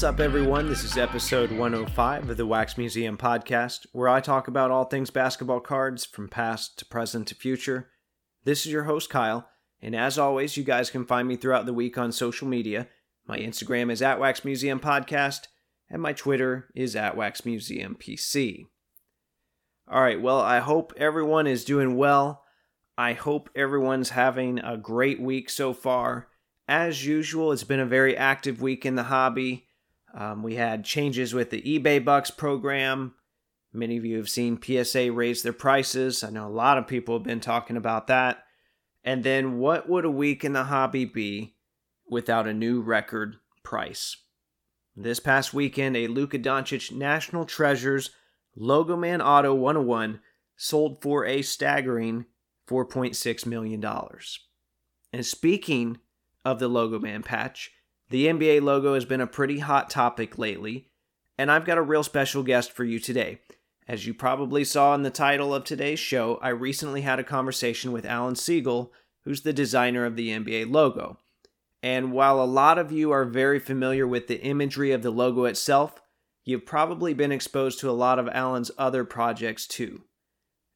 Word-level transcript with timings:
What's 0.00 0.14
up, 0.14 0.20
everyone? 0.20 0.66
This 0.66 0.82
is 0.82 0.96
episode 0.96 1.52
105 1.52 2.30
of 2.30 2.36
the 2.38 2.46
Wax 2.46 2.78
Museum 2.78 3.18
podcast, 3.18 3.84
where 3.92 4.08
I 4.08 4.22
talk 4.22 4.48
about 4.48 4.70
all 4.70 4.84
things 4.84 5.10
basketball 5.10 5.60
cards 5.60 6.06
from 6.06 6.26
past 6.26 6.78
to 6.78 6.86
present 6.86 7.28
to 7.28 7.34
future. 7.34 7.90
This 8.44 8.64
is 8.64 8.72
your 8.72 8.84
host, 8.84 9.10
Kyle, 9.10 9.46
and 9.82 9.94
as 9.94 10.18
always, 10.18 10.56
you 10.56 10.64
guys 10.64 10.88
can 10.88 11.04
find 11.04 11.28
me 11.28 11.36
throughout 11.36 11.66
the 11.66 11.74
week 11.74 11.98
on 11.98 12.12
social 12.12 12.48
media. 12.48 12.88
My 13.26 13.36
Instagram 13.40 13.92
is 13.92 14.00
at 14.00 14.18
Wax 14.18 14.42
Museum 14.42 14.80
Podcast, 14.80 15.48
and 15.90 16.00
my 16.00 16.14
Twitter 16.14 16.70
is 16.74 16.96
at 16.96 17.14
Wax 17.14 17.44
Museum 17.44 17.94
PC. 17.94 18.68
All 19.86 20.00
right, 20.00 20.18
well, 20.18 20.40
I 20.40 20.60
hope 20.60 20.94
everyone 20.96 21.46
is 21.46 21.62
doing 21.62 21.94
well. 21.94 22.42
I 22.96 23.12
hope 23.12 23.50
everyone's 23.54 24.08
having 24.08 24.60
a 24.60 24.78
great 24.78 25.20
week 25.20 25.50
so 25.50 25.74
far. 25.74 26.28
As 26.66 27.04
usual, 27.04 27.52
it's 27.52 27.64
been 27.64 27.80
a 27.80 27.84
very 27.84 28.16
active 28.16 28.62
week 28.62 28.86
in 28.86 28.94
the 28.94 29.02
hobby. 29.02 29.66
Um, 30.14 30.42
we 30.42 30.56
had 30.56 30.84
changes 30.84 31.32
with 31.34 31.50
the 31.50 31.62
eBay 31.62 32.04
Bucks 32.04 32.30
program. 32.30 33.14
Many 33.72 33.96
of 33.96 34.04
you 34.04 34.16
have 34.16 34.28
seen 34.28 34.60
PSA 34.60 35.12
raise 35.12 35.42
their 35.42 35.52
prices. 35.52 36.24
I 36.24 36.30
know 36.30 36.46
a 36.46 36.50
lot 36.50 36.78
of 36.78 36.88
people 36.88 37.14
have 37.16 37.24
been 37.24 37.40
talking 37.40 37.76
about 37.76 38.08
that. 38.08 38.44
And 39.04 39.22
then, 39.22 39.58
what 39.58 39.88
would 39.88 40.04
a 40.04 40.10
week 40.10 40.44
in 40.44 40.52
the 40.52 40.64
hobby 40.64 41.04
be 41.04 41.54
without 42.08 42.46
a 42.46 42.52
new 42.52 42.80
record 42.80 43.36
price? 43.62 44.16
This 44.96 45.20
past 45.20 45.54
weekend, 45.54 45.96
a 45.96 46.08
Luka 46.08 46.38
Doncic 46.38 46.92
National 46.92 47.44
Treasures 47.44 48.10
Logo 48.56 48.96
Man 48.96 49.22
Auto 49.22 49.54
101 49.54 50.20
sold 50.56 51.00
for 51.00 51.24
a 51.24 51.40
staggering 51.40 52.26
$4.6 52.68 53.46
million. 53.46 53.84
And 55.12 55.24
speaking 55.24 55.98
of 56.44 56.58
the 56.58 56.68
Logo 56.68 56.98
Man 56.98 57.22
patch, 57.22 57.70
the 58.10 58.26
NBA 58.26 58.60
logo 58.60 58.94
has 58.94 59.04
been 59.04 59.20
a 59.20 59.26
pretty 59.26 59.60
hot 59.60 59.88
topic 59.88 60.36
lately, 60.36 60.88
and 61.38 61.50
I've 61.50 61.64
got 61.64 61.78
a 61.78 61.82
real 61.82 62.02
special 62.02 62.42
guest 62.42 62.72
for 62.72 62.84
you 62.84 62.98
today. 62.98 63.40
As 63.88 64.04
you 64.06 64.12
probably 64.12 64.64
saw 64.64 64.94
in 64.94 65.02
the 65.02 65.10
title 65.10 65.54
of 65.54 65.64
today's 65.64 66.00
show, 66.00 66.38
I 66.42 66.48
recently 66.50 67.00
had 67.02 67.18
a 67.18 67.24
conversation 67.24 67.92
with 67.92 68.04
Alan 68.04 68.34
Siegel, 68.34 68.92
who's 69.24 69.42
the 69.42 69.52
designer 69.52 70.04
of 70.04 70.16
the 70.16 70.30
NBA 70.30 70.70
logo. 70.70 71.18
And 71.82 72.12
while 72.12 72.42
a 72.42 72.44
lot 72.44 72.78
of 72.78 72.92
you 72.92 73.10
are 73.12 73.24
very 73.24 73.58
familiar 73.58 74.06
with 74.06 74.26
the 74.26 74.40
imagery 74.42 74.92
of 74.92 75.02
the 75.02 75.10
logo 75.10 75.44
itself, 75.44 76.02
you've 76.44 76.66
probably 76.66 77.14
been 77.14 77.32
exposed 77.32 77.78
to 77.80 77.90
a 77.90 77.92
lot 77.92 78.18
of 78.18 78.28
Alan's 78.28 78.70
other 78.76 79.04
projects 79.04 79.66
too. 79.66 80.02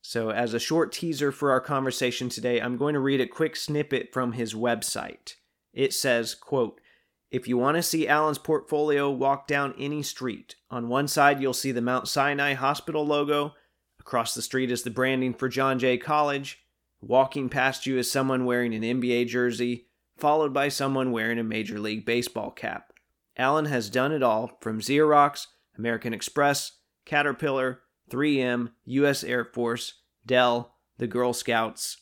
So, 0.02 0.30
as 0.30 0.54
a 0.54 0.60
short 0.60 0.92
teaser 0.92 1.32
for 1.32 1.50
our 1.50 1.60
conversation 1.60 2.28
today, 2.28 2.60
I'm 2.60 2.76
going 2.76 2.94
to 2.94 3.00
read 3.00 3.20
a 3.20 3.26
quick 3.26 3.56
snippet 3.56 4.12
from 4.12 4.32
his 4.32 4.54
website. 4.54 5.34
It 5.72 5.94
says, 5.94 6.34
quote, 6.34 6.80
if 7.30 7.48
you 7.48 7.58
want 7.58 7.76
to 7.76 7.82
see 7.82 8.06
Alan's 8.06 8.38
portfolio, 8.38 9.10
walk 9.10 9.46
down 9.46 9.74
any 9.78 10.02
street. 10.02 10.56
On 10.70 10.88
one 10.88 11.08
side, 11.08 11.40
you'll 11.40 11.52
see 11.52 11.72
the 11.72 11.80
Mount 11.80 12.08
Sinai 12.08 12.54
Hospital 12.54 13.06
logo. 13.06 13.54
Across 13.98 14.34
the 14.34 14.42
street 14.42 14.70
is 14.70 14.82
the 14.82 14.90
branding 14.90 15.34
for 15.34 15.48
John 15.48 15.78
Jay 15.78 15.98
College. 15.98 16.60
Walking 17.00 17.48
past 17.48 17.86
you 17.86 17.98
is 17.98 18.10
someone 18.10 18.44
wearing 18.44 18.74
an 18.74 18.82
NBA 18.82 19.28
jersey, 19.28 19.88
followed 20.16 20.52
by 20.52 20.68
someone 20.68 21.10
wearing 21.10 21.38
a 21.38 21.44
Major 21.44 21.78
League 21.78 22.06
Baseball 22.06 22.50
cap. 22.50 22.92
Alan 23.36 23.64
has 23.64 23.90
done 23.90 24.12
it 24.12 24.22
all 24.22 24.58
from 24.60 24.80
Xerox, 24.80 25.48
American 25.76 26.14
Express, 26.14 26.72
Caterpillar, 27.04 27.80
3M, 28.10 28.70
U.S. 28.84 29.24
Air 29.24 29.44
Force, 29.44 30.00
Dell, 30.24 30.74
the 30.98 31.06
Girl 31.06 31.32
Scouts, 31.32 31.98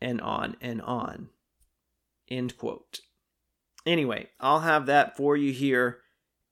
and 0.00 0.20
on 0.20 0.56
and 0.60 0.80
on. 0.82 1.28
End 2.28 2.56
quote. 2.56 3.00
Anyway, 3.86 4.28
I'll 4.38 4.60
have 4.60 4.86
that 4.86 5.16
for 5.16 5.36
you 5.36 5.52
here 5.52 5.98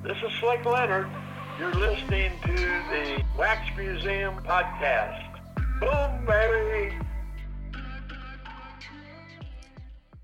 This 0.03 0.17
is 0.17 0.39
Slick 0.39 0.65
Leonard. 0.65 1.07
You're 1.59 1.73
listening 1.73 2.31
to 2.43 2.55
the 2.55 3.23
Wax 3.37 3.61
Museum 3.77 4.35
podcast. 4.43 5.27
Boom, 5.79 6.25
baby! 6.25 6.97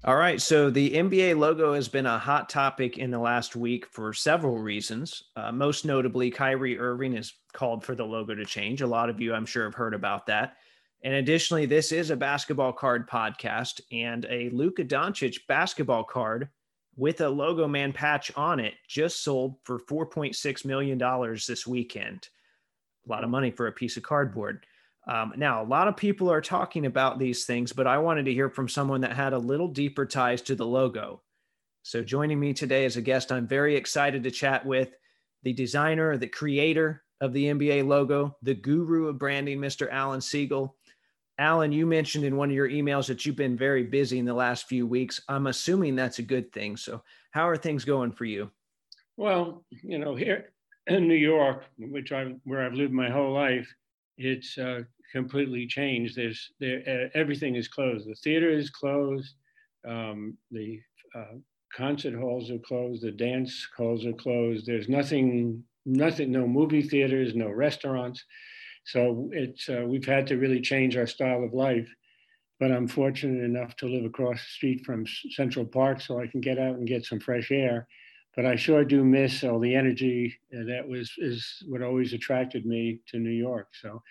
All 0.04 0.16
right. 0.16 0.40
So 0.42 0.70
the 0.70 0.92
NBA 0.92 1.38
logo 1.38 1.74
has 1.74 1.88
been 1.88 2.06
a 2.06 2.20
hot 2.20 2.50
topic 2.50 2.98
in 2.98 3.10
the 3.10 3.20
last 3.20 3.56
week 3.56 3.88
for 3.88 4.14
several 4.14 4.58
reasons. 4.58 5.24
Uh, 5.36 5.52
most 5.52 5.86
notably, 5.86 6.30
Kyrie 6.30 6.78
Irving 6.78 7.16
has 7.16 7.34
called 7.52 7.84
for 7.84 7.96
the 7.96 8.06
logo 8.06 8.36
to 8.36 8.46
change. 8.46 8.82
A 8.82 8.88
lot 8.88 9.10
of 9.10 9.20
you, 9.20 9.34
I'm 9.34 9.46
sure, 9.46 9.66
have 9.66 9.74
heard 9.74 9.96
about 9.96 10.28
that. 10.28 10.58
And 11.04 11.16
additionally, 11.16 11.66
this 11.66 11.92
is 11.92 12.10
a 12.10 12.16
basketball 12.16 12.74
card 12.74 13.10
podcast, 13.10 13.82
and 13.92 14.26
a 14.30 14.50
Luka 14.50 14.84
Doncic 14.84 15.40
basketball 15.48 16.04
card 16.04 16.50
with 16.96 17.22
a 17.22 17.30
logo 17.30 17.68
man 17.68 17.94
patch 17.94 18.32
on 18.36 18.60
it 18.60 18.74
just 18.88 19.24
sold 19.24 19.56
for 19.64 19.80
$4.6 19.80 20.66
million 20.66 20.98
this 21.48 21.68
weekend. 21.68 22.30
A 23.06 23.10
lot 23.10 23.24
of 23.24 23.30
money 23.30 23.52
for 23.52 23.68
a 23.68 23.72
piece 23.72 23.98
of 23.98 24.04
cardboard. 24.04 24.66
Um, 25.08 25.34
now, 25.38 25.64
a 25.64 25.66
lot 25.66 25.88
of 25.88 25.96
people 25.96 26.30
are 26.30 26.42
talking 26.42 26.86
about 26.86 27.18
these 27.18 27.46
things, 27.46 27.72
but 27.72 27.88
I 27.88 27.98
wanted 27.98 28.26
to 28.26 28.34
hear 28.34 28.50
from 28.50 28.68
someone 28.68 29.02
that 29.02 29.16
had 29.16 29.32
a 29.32 29.40
little 29.40 29.70
deeper 29.70 30.06
ties 30.06 30.42
to 30.44 30.56
the 30.56 30.66
logo. 30.66 31.22
So, 31.84 32.04
joining 32.04 32.40
me 32.40 32.54
today 32.54 32.84
as 32.84 32.98
a 32.98 33.02
guest, 33.02 33.32
I'm 33.32 33.48
very 33.48 33.78
excited 33.78 34.24
to 34.24 34.32
chat 34.32 34.66
with 34.66 34.90
the 35.44 35.54
designer, 35.54 36.18
the 36.18 36.28
creator 36.28 37.04
of 37.22 37.32
the 37.32 37.46
NBA 37.46 37.88
logo, 37.88 38.36
the 38.42 38.54
guru 38.54 39.08
of 39.08 39.18
branding, 39.18 39.60
Mr. 39.60 39.90
Alan 39.90 40.20
Siegel. 40.20 40.76
Alan, 41.40 41.72
you 41.72 41.86
mentioned 41.86 42.26
in 42.26 42.36
one 42.36 42.50
of 42.50 42.56
your 42.56 42.70
emails 42.70 43.08
that 43.08 43.26
you've 43.26 43.36
been 43.38 43.56
very 43.56 43.84
busy 43.84 44.20
in 44.20 44.26
the 44.26 44.34
last 44.34 44.68
few 44.68 44.86
weeks. 44.86 45.22
I'm 45.30 45.48
assuming 45.48 45.96
that's 45.96 46.20
a 46.20 46.24
good 46.24 46.52
thing. 46.52 46.76
So, 46.76 47.02
how 47.32 47.48
are 47.48 47.56
things 47.56 47.86
going 47.86 48.12
for 48.12 48.26
you? 48.26 48.52
Well, 49.16 49.64
you 49.70 50.00
know, 50.00 50.16
here 50.16 50.52
in 50.88 51.08
New 51.08 51.16
York, 51.16 51.64
which 51.78 52.12
I 52.12 52.36
where 52.44 52.66
I've 52.66 52.74
lived 52.74 52.94
my 52.94 53.10
whole 53.10 53.34
life, 53.34 53.74
it's 54.18 54.58
uh, 54.58 54.82
completely 55.12 55.68
changed. 55.68 56.16
There's 56.16 56.52
there 56.60 57.10
everything 57.16 57.56
is 57.56 57.68
closed. 57.68 58.08
The 58.08 58.16
theater 58.16 58.50
is 58.50 58.70
closed. 58.70 59.34
Um, 59.88 60.38
the 60.52 60.80
uh, 61.16 61.36
concert 61.76 62.18
halls 62.18 62.50
are 62.52 62.60
closed. 62.60 63.04
The 63.04 63.12
dance 63.12 63.68
halls 63.78 64.06
are 64.06 64.14
closed. 64.14 64.66
There's 64.66 64.90
nothing, 64.90 65.64
nothing, 65.86 66.32
no 66.32 66.48
movie 66.48 66.82
theaters, 66.82 67.36
no 67.36 67.50
restaurants. 67.50 68.24
So 68.86 69.30
it's 69.34 69.68
uh, 69.70 69.84
we've 69.86 70.06
had 70.06 70.28
to 70.28 70.38
really 70.38 70.62
change 70.62 70.96
our 70.98 71.08
style 71.08 71.44
of 71.44 71.54
life. 71.54 71.90
But 72.60 72.72
I'm 72.72 72.88
fortunate 72.88 73.44
enough 73.44 73.76
to 73.78 73.86
live 73.88 74.06
across 74.06 74.38
the 74.38 74.50
street 74.50 74.84
from 74.84 75.06
Central 75.30 75.66
Park, 75.66 76.02
so 76.02 76.20
I 76.20 76.26
can 76.26 76.42
get 76.42 76.58
out 76.58 76.76
and 76.76 76.88
get 76.88 77.06
some 77.06 77.20
fresh 77.20 77.52
air. 77.52 77.88
But 78.36 78.46
I 78.46 78.56
sure 78.56 78.84
do 78.84 79.04
miss 79.04 79.44
all 79.44 79.60
the 79.60 79.76
energy 79.76 80.40
that 80.52 80.88
was 80.88 81.12
is 81.18 81.64
what 81.68 81.82
always 81.82 82.14
attracted 82.14 82.66
me 82.66 83.00
to 83.10 83.20
New 83.20 83.32
York. 83.32 83.68
So 83.82 84.02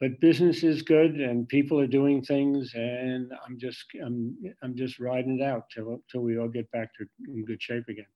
but 0.00 0.20
business 0.20 0.62
is 0.62 0.82
good 0.82 1.16
and 1.16 1.48
people 1.48 1.80
are 1.80 1.86
doing 1.86 2.22
things 2.22 2.72
and 2.74 3.32
i'm 3.46 3.58
just 3.58 3.84
i'm 4.04 4.36
i'm 4.62 4.76
just 4.76 4.98
riding 4.98 5.40
it 5.40 5.42
out 5.42 5.64
till 5.74 6.02
till 6.10 6.20
we 6.20 6.38
all 6.38 6.48
get 6.48 6.70
back 6.70 6.90
to 6.94 7.06
in 7.28 7.44
good 7.44 7.62
shape 7.62 7.84
again 7.88 8.06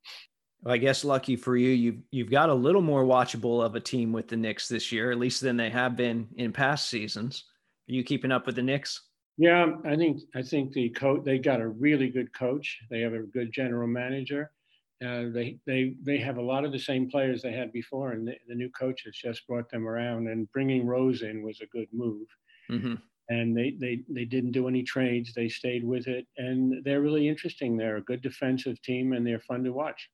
well, 0.62 0.74
I 0.74 0.78
guess 0.78 1.04
lucky 1.04 1.36
for 1.36 1.56
you, 1.56 1.70
you've 1.70 2.02
you've 2.10 2.30
got 2.30 2.50
a 2.50 2.54
little 2.54 2.82
more 2.82 3.04
watchable 3.04 3.64
of 3.64 3.76
a 3.76 3.80
team 3.80 4.12
with 4.12 4.28
the 4.28 4.36
Knicks 4.36 4.68
this 4.68 4.92
year, 4.92 5.10
at 5.10 5.18
least 5.18 5.40
than 5.40 5.56
they 5.56 5.70
have 5.70 5.96
been 5.96 6.28
in 6.36 6.52
past 6.52 6.90
seasons. 6.90 7.44
Are 7.88 7.94
you 7.94 8.04
keeping 8.04 8.30
up 8.30 8.44
with 8.44 8.56
the 8.56 8.62
Knicks? 8.62 9.00
Yeah, 9.38 9.72
I 9.86 9.96
think 9.96 10.20
I 10.34 10.42
think 10.42 10.72
the 10.72 10.90
coach 10.90 11.24
they 11.24 11.38
got 11.38 11.62
a 11.62 11.68
really 11.68 12.10
good 12.10 12.32
coach. 12.34 12.78
They 12.90 13.00
have 13.00 13.14
a 13.14 13.20
good 13.22 13.52
general 13.54 13.88
manager, 13.88 14.50
uh, 15.04 15.24
they 15.32 15.58
they 15.66 15.94
they 16.02 16.18
have 16.18 16.36
a 16.36 16.42
lot 16.42 16.64
of 16.64 16.72
the 16.72 16.78
same 16.78 17.10
players 17.10 17.40
they 17.40 17.52
had 17.52 17.72
before, 17.72 18.12
and 18.12 18.28
the, 18.28 18.34
the, 18.48 18.54
new 18.54 18.68
coach 18.70 19.02
has 19.04 19.14
just 19.14 19.46
brought 19.46 19.70
them 19.70 19.88
around. 19.88 20.28
And 20.28 20.50
bringing 20.52 20.86
Rose 20.86 21.22
in 21.22 21.42
was 21.42 21.60
a 21.60 21.66
good 21.66 21.88
move. 21.92 22.26
Mm-hmm. 22.70 22.94
And 23.30 23.56
they, 23.56 23.76
they 23.80 24.02
they 24.08 24.24
didn't 24.24 24.52
do 24.52 24.68
any 24.68 24.82
trades. 24.82 25.32
They 25.32 25.48
stayed 25.48 25.84
with 25.84 26.06
it, 26.06 26.26
and 26.36 26.84
they're 26.84 27.00
really 27.00 27.28
interesting. 27.28 27.76
They're 27.76 27.96
a 27.96 28.02
good 28.02 28.20
defensive 28.20 28.80
team, 28.82 29.12
and 29.12 29.26
they're 29.26 29.40
fun 29.40 29.64
to 29.64 29.72
watch. 29.72 30.10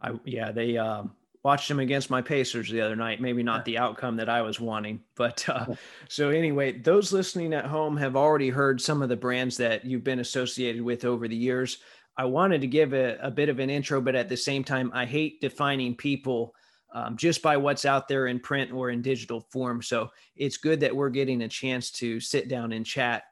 I 0.00 0.12
yeah 0.24 0.50
they. 0.50 0.76
Uh, 0.76 1.04
watched 1.44 1.68
them 1.68 1.78
against 1.78 2.10
my 2.10 2.20
Pacers 2.20 2.68
the 2.68 2.80
other 2.80 2.96
night. 2.96 3.20
Maybe 3.20 3.42
not 3.42 3.64
the 3.64 3.78
outcome 3.78 4.16
that 4.16 4.28
I 4.28 4.42
was 4.42 4.60
wanting, 4.60 5.00
but 5.14 5.48
uh, 5.48 5.66
so 6.08 6.30
anyway, 6.30 6.72
those 6.72 7.12
listening 7.12 7.54
at 7.54 7.64
home 7.64 7.96
have 7.96 8.16
already 8.16 8.50
heard 8.50 8.80
some 8.80 9.02
of 9.02 9.08
the 9.08 9.16
brands 9.16 9.56
that 9.58 9.84
you've 9.84 10.04
been 10.04 10.18
associated 10.18 10.82
with 10.82 11.04
over 11.04 11.28
the 11.28 11.36
years. 11.36 11.78
I 12.18 12.24
wanted 12.24 12.60
to 12.60 12.66
give 12.66 12.92
a, 12.92 13.16
a 13.22 13.30
bit 13.30 13.48
of 13.48 13.60
an 13.60 13.70
intro, 13.70 14.00
but 14.00 14.16
at 14.16 14.28
the 14.28 14.36
same 14.36 14.64
time, 14.64 14.90
I 14.92 15.06
hate 15.06 15.40
defining 15.40 15.94
people 15.94 16.52
um, 16.92 17.16
just 17.16 17.42
by 17.42 17.56
what's 17.56 17.84
out 17.84 18.08
there 18.08 18.26
in 18.26 18.40
print 18.40 18.72
or 18.72 18.90
in 18.90 19.02
digital 19.02 19.40
form. 19.52 19.82
So 19.82 20.10
it's 20.36 20.56
good 20.56 20.80
that 20.80 20.94
we're 20.94 21.10
getting 21.10 21.42
a 21.42 21.48
chance 21.48 21.90
to 21.92 22.18
sit 22.18 22.48
down 22.48 22.72
and 22.72 22.84
chat. 22.84 23.22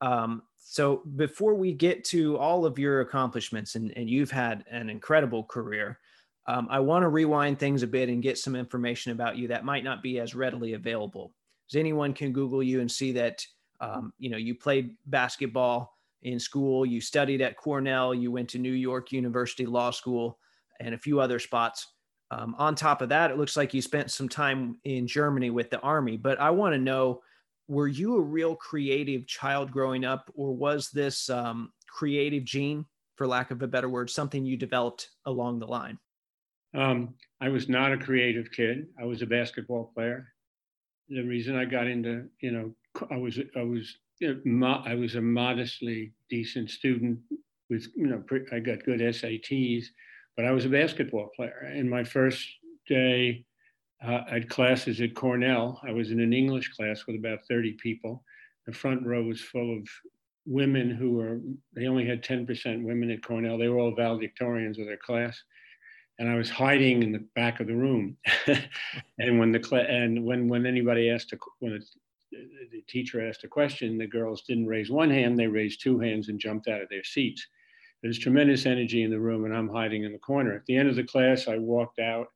Um, 0.00 0.42
so 0.58 1.02
before 1.16 1.54
we 1.54 1.72
get 1.72 2.04
to 2.06 2.36
all 2.38 2.66
of 2.66 2.78
your 2.78 3.00
accomplishments, 3.00 3.76
and, 3.76 3.92
and 3.96 4.10
you've 4.10 4.30
had 4.30 4.64
an 4.70 4.90
incredible 4.90 5.44
career, 5.44 6.00
um, 6.46 6.66
I 6.70 6.80
want 6.80 7.04
to 7.04 7.08
rewind 7.08 7.58
things 7.58 7.84
a 7.84 7.86
bit 7.86 8.08
and 8.08 8.22
get 8.22 8.38
some 8.38 8.56
information 8.56 9.12
about 9.12 9.36
you 9.36 9.46
that 9.48 9.64
might 9.64 9.84
not 9.84 10.02
be 10.02 10.18
as 10.18 10.34
readily 10.34 10.72
available. 10.72 11.32
As 11.70 11.76
anyone 11.76 12.12
can 12.14 12.32
Google 12.32 12.62
you 12.62 12.80
and 12.80 12.90
see 12.90 13.12
that 13.12 13.46
um, 13.80 14.12
you 14.18 14.30
know 14.30 14.36
you 14.36 14.54
played 14.54 14.96
basketball 15.06 15.96
in 16.22 16.38
school, 16.38 16.86
you 16.86 17.00
studied 17.00 17.40
at 17.40 17.56
Cornell, 17.56 18.14
you 18.14 18.30
went 18.30 18.48
to 18.50 18.58
New 18.58 18.72
York 18.72 19.12
University 19.12 19.66
Law 19.66 19.90
School, 19.90 20.38
and 20.80 20.94
a 20.94 20.98
few 20.98 21.20
other 21.20 21.38
spots. 21.38 21.88
Um, 22.30 22.54
on 22.58 22.74
top 22.74 23.02
of 23.02 23.10
that, 23.10 23.30
it 23.30 23.36
looks 23.36 23.56
like 23.56 23.74
you 23.74 23.82
spent 23.82 24.10
some 24.10 24.28
time 24.28 24.78
in 24.84 25.06
Germany 25.06 25.50
with 25.50 25.70
the 25.70 25.80
army. 25.80 26.16
But 26.16 26.40
I 26.40 26.50
want 26.50 26.74
to 26.74 26.78
know 26.78 27.20
were 27.68 27.88
you 27.88 28.16
a 28.16 28.20
real 28.20 28.56
creative 28.56 29.26
child 29.26 29.70
growing 29.70 30.04
up, 30.04 30.30
or 30.34 30.54
was 30.54 30.90
this 30.90 31.28
um, 31.30 31.72
creative 31.88 32.44
gene, 32.44 32.86
for 33.16 33.26
lack 33.26 33.50
of 33.50 33.62
a 33.62 33.68
better 33.68 33.88
word, 33.88 34.10
something 34.10 34.44
you 34.44 34.56
developed 34.56 35.10
along 35.26 35.58
the 35.58 35.66
line? 35.66 35.98
Um, 36.74 37.14
I 37.40 37.48
was 37.48 37.68
not 37.68 37.92
a 37.92 37.98
creative 37.98 38.50
kid. 38.50 38.86
I 39.00 39.04
was 39.04 39.22
a 39.22 39.26
basketball 39.26 39.92
player. 39.94 40.28
The 41.08 41.22
reason 41.22 41.56
I 41.56 41.66
got 41.66 41.86
into, 41.86 42.28
you 42.40 42.50
know, 42.50 42.74
I 43.10 43.16
was 43.16 43.38
I 43.56 43.62
was 43.62 43.98
I 44.22 44.94
was 44.94 45.14
a 45.14 45.20
modestly 45.20 46.12
decent 46.30 46.70
student 46.70 47.18
with, 47.68 47.86
you 47.96 48.06
know, 48.06 48.22
I 48.52 48.60
got 48.60 48.84
good 48.84 49.00
SATs, 49.00 49.86
but 50.36 50.44
I 50.44 50.52
was 50.52 50.64
a 50.64 50.68
basketball 50.68 51.30
player. 51.34 51.72
In 51.74 51.88
my 51.88 52.04
first 52.04 52.46
day 52.88 53.44
uh, 54.04 54.22
at 54.30 54.48
classes 54.48 55.00
at 55.00 55.14
Cornell, 55.14 55.80
I 55.86 55.92
was 55.92 56.10
in 56.10 56.20
an 56.20 56.32
English 56.32 56.68
class 56.74 57.06
with 57.06 57.16
about 57.16 57.40
30 57.48 57.72
people. 57.82 58.22
The 58.66 58.72
front 58.72 59.04
row 59.04 59.24
was 59.24 59.40
full 59.40 59.76
of 59.76 59.88
women 60.46 60.90
who 60.90 61.12
were, 61.12 61.40
they 61.74 61.86
only 61.86 62.06
had 62.06 62.22
10% 62.22 62.84
women 62.84 63.10
at 63.10 63.24
Cornell. 63.24 63.58
They 63.58 63.68
were 63.68 63.78
all 63.78 63.96
valedictorians 63.96 64.78
of 64.78 64.86
their 64.86 64.98
class. 64.98 65.40
And 66.18 66.28
I 66.28 66.36
was 66.36 66.50
hiding 66.50 67.02
in 67.02 67.10
the 67.10 67.26
back 67.34 67.58
of 67.58 67.66
the 67.66 67.74
room. 67.74 68.16
and 69.18 69.38
when 69.38 69.50
the 69.50 69.62
cl- 69.62 69.86
and 69.88 70.24
when 70.24 70.46
when 70.46 70.66
anybody 70.66 71.10
asked 71.10 71.32
a, 71.32 71.38
when 71.58 71.82
the 72.70 72.82
teacher 72.88 73.26
asked 73.26 73.44
a 73.44 73.48
question, 73.48 73.98
the 73.98 74.06
girls 74.06 74.42
didn't 74.42 74.66
raise 74.66 74.90
one 74.90 75.10
hand, 75.10 75.38
they 75.38 75.46
raised 75.46 75.82
two 75.82 75.98
hands 75.98 76.28
and 76.28 76.40
jumped 76.40 76.68
out 76.68 76.80
of 76.80 76.88
their 76.88 77.04
seats. 77.04 77.46
There's 78.02 78.18
tremendous 78.18 78.66
energy 78.66 79.02
in 79.04 79.10
the 79.10 79.20
room, 79.20 79.44
and 79.44 79.54
I'm 79.54 79.68
hiding 79.68 80.04
in 80.04 80.12
the 80.12 80.18
corner. 80.18 80.54
At 80.54 80.66
the 80.66 80.76
end 80.76 80.88
of 80.88 80.96
the 80.96 81.04
class, 81.04 81.46
I 81.46 81.58
walked 81.58 82.00
out, 82.00 82.28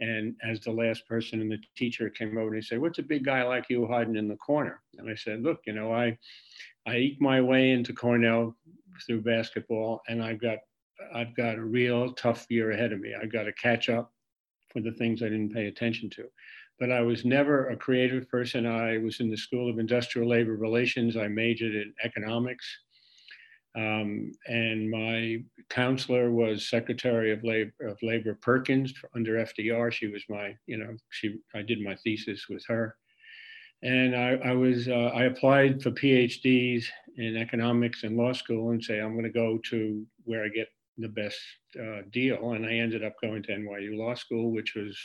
and 0.00 0.36
as 0.42 0.60
the 0.60 0.70
last 0.70 1.06
person, 1.08 1.40
and 1.40 1.50
the 1.50 1.58
teacher 1.76 2.10
came 2.10 2.36
over 2.36 2.48
and 2.48 2.56
he 2.56 2.62
said, 2.62 2.80
"What's 2.80 2.98
a 2.98 3.02
big 3.02 3.24
guy 3.24 3.42
like 3.42 3.70
you 3.70 3.86
hiding 3.86 4.16
in 4.16 4.28
the 4.28 4.36
corner?" 4.36 4.82
And 4.98 5.08
I 5.08 5.14
said, 5.14 5.42
"Look, 5.42 5.62
you 5.66 5.72
know, 5.72 5.92
I 5.92 6.18
I 6.86 6.96
eke 6.96 7.20
my 7.20 7.40
way 7.40 7.70
into 7.70 7.94
Cornell 7.94 8.56
through 9.06 9.22
basketball, 9.22 10.02
and 10.08 10.22
I've 10.22 10.40
got 10.40 10.58
I've 11.12 11.34
got 11.34 11.56
a 11.56 11.64
real 11.64 12.12
tough 12.12 12.46
year 12.50 12.72
ahead 12.72 12.92
of 12.92 13.00
me. 13.00 13.14
I've 13.14 13.32
got 13.32 13.44
to 13.44 13.52
catch 13.54 13.88
up 13.88 14.12
for 14.70 14.80
the 14.80 14.92
things 14.92 15.22
I 15.22 15.28
didn't 15.28 15.54
pay 15.54 15.68
attention 15.68 16.10
to." 16.10 16.28
But 16.80 16.90
I 16.90 17.02
was 17.02 17.24
never 17.24 17.68
a 17.68 17.76
creative 17.76 18.28
person. 18.28 18.66
I 18.66 18.98
was 18.98 19.20
in 19.20 19.30
the 19.30 19.36
School 19.36 19.70
of 19.70 19.78
Industrial 19.78 20.28
Labor 20.28 20.56
Relations. 20.56 21.16
I 21.16 21.28
majored 21.28 21.74
in 21.74 21.94
economics. 22.02 22.66
Um, 23.76 24.32
and 24.46 24.88
my 24.88 25.42
counselor 25.68 26.30
was 26.30 26.68
Secretary 26.68 27.32
of 27.32 27.42
Labor, 27.42 27.72
of 27.88 27.98
Labor 28.02 28.38
Perkins 28.40 28.94
under 29.16 29.34
FDR. 29.34 29.92
She 29.92 30.06
was 30.06 30.22
my, 30.28 30.56
you 30.66 30.76
know, 30.76 30.96
she 31.10 31.38
I 31.54 31.62
did 31.62 31.82
my 31.82 31.96
thesis 31.96 32.46
with 32.48 32.64
her, 32.68 32.96
and 33.82 34.14
I, 34.14 34.38
I 34.44 34.52
was 34.52 34.86
uh, 34.86 35.10
I 35.12 35.24
applied 35.24 35.82
for 35.82 35.90
PhDs 35.90 36.84
in 37.16 37.36
economics 37.36 38.04
and 38.04 38.16
law 38.16 38.32
school 38.32 38.70
and 38.70 38.82
say 38.82 39.00
I'm 39.00 39.12
going 39.12 39.24
to 39.24 39.30
go 39.30 39.58
to 39.70 40.06
where 40.24 40.44
I 40.44 40.48
get 40.48 40.68
the 40.98 41.08
best 41.08 41.40
uh, 41.80 42.02
deal, 42.12 42.52
and 42.52 42.64
I 42.64 42.74
ended 42.74 43.04
up 43.04 43.14
going 43.20 43.42
to 43.44 43.52
NYU 43.52 43.96
Law 43.96 44.14
School, 44.14 44.52
which 44.52 44.76
was 44.76 44.96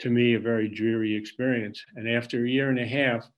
to 0.00 0.10
me 0.10 0.34
a 0.34 0.40
very 0.40 0.68
dreary 0.68 1.14
experience. 1.14 1.82
And 1.96 2.08
after 2.08 2.44
a 2.44 2.48
year 2.48 2.70
and 2.70 2.78
a 2.78 2.86
half, 2.86 3.28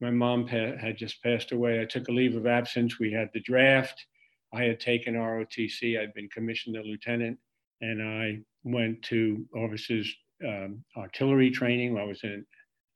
my 0.00 0.10
mom 0.10 0.46
pa- 0.46 0.76
had 0.80 0.96
just 0.96 1.22
passed 1.22 1.52
away. 1.52 1.80
I 1.80 1.84
took 1.84 2.08
a 2.08 2.12
leave 2.12 2.36
of 2.36 2.46
absence. 2.46 2.98
We 2.98 3.12
had 3.12 3.30
the 3.32 3.40
draft. 3.40 4.04
I 4.52 4.64
had 4.64 4.80
taken 4.80 5.14
ROTC. 5.14 5.98
I'd 5.98 6.14
been 6.14 6.28
commissioned 6.28 6.76
a 6.76 6.82
lieutenant, 6.82 7.38
and 7.80 8.02
I 8.02 8.40
went 8.64 9.02
to 9.04 9.46
officers 9.56 10.12
um, 10.46 10.84
artillery 10.96 11.50
training. 11.50 11.96
I 11.96 12.04
was 12.04 12.22
an 12.24 12.44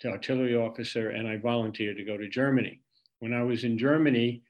artillery 0.04 0.56
officer, 0.56 1.10
and 1.10 1.28
I 1.28 1.37
volunteered 1.37 1.96
to 1.96 2.04
go 2.04 2.16
to 2.16 2.28
Germany. 2.28 2.81
When 3.20 3.32
I 3.32 3.43
was 3.43 3.64
in 3.64 3.78
Germany, 3.78 4.43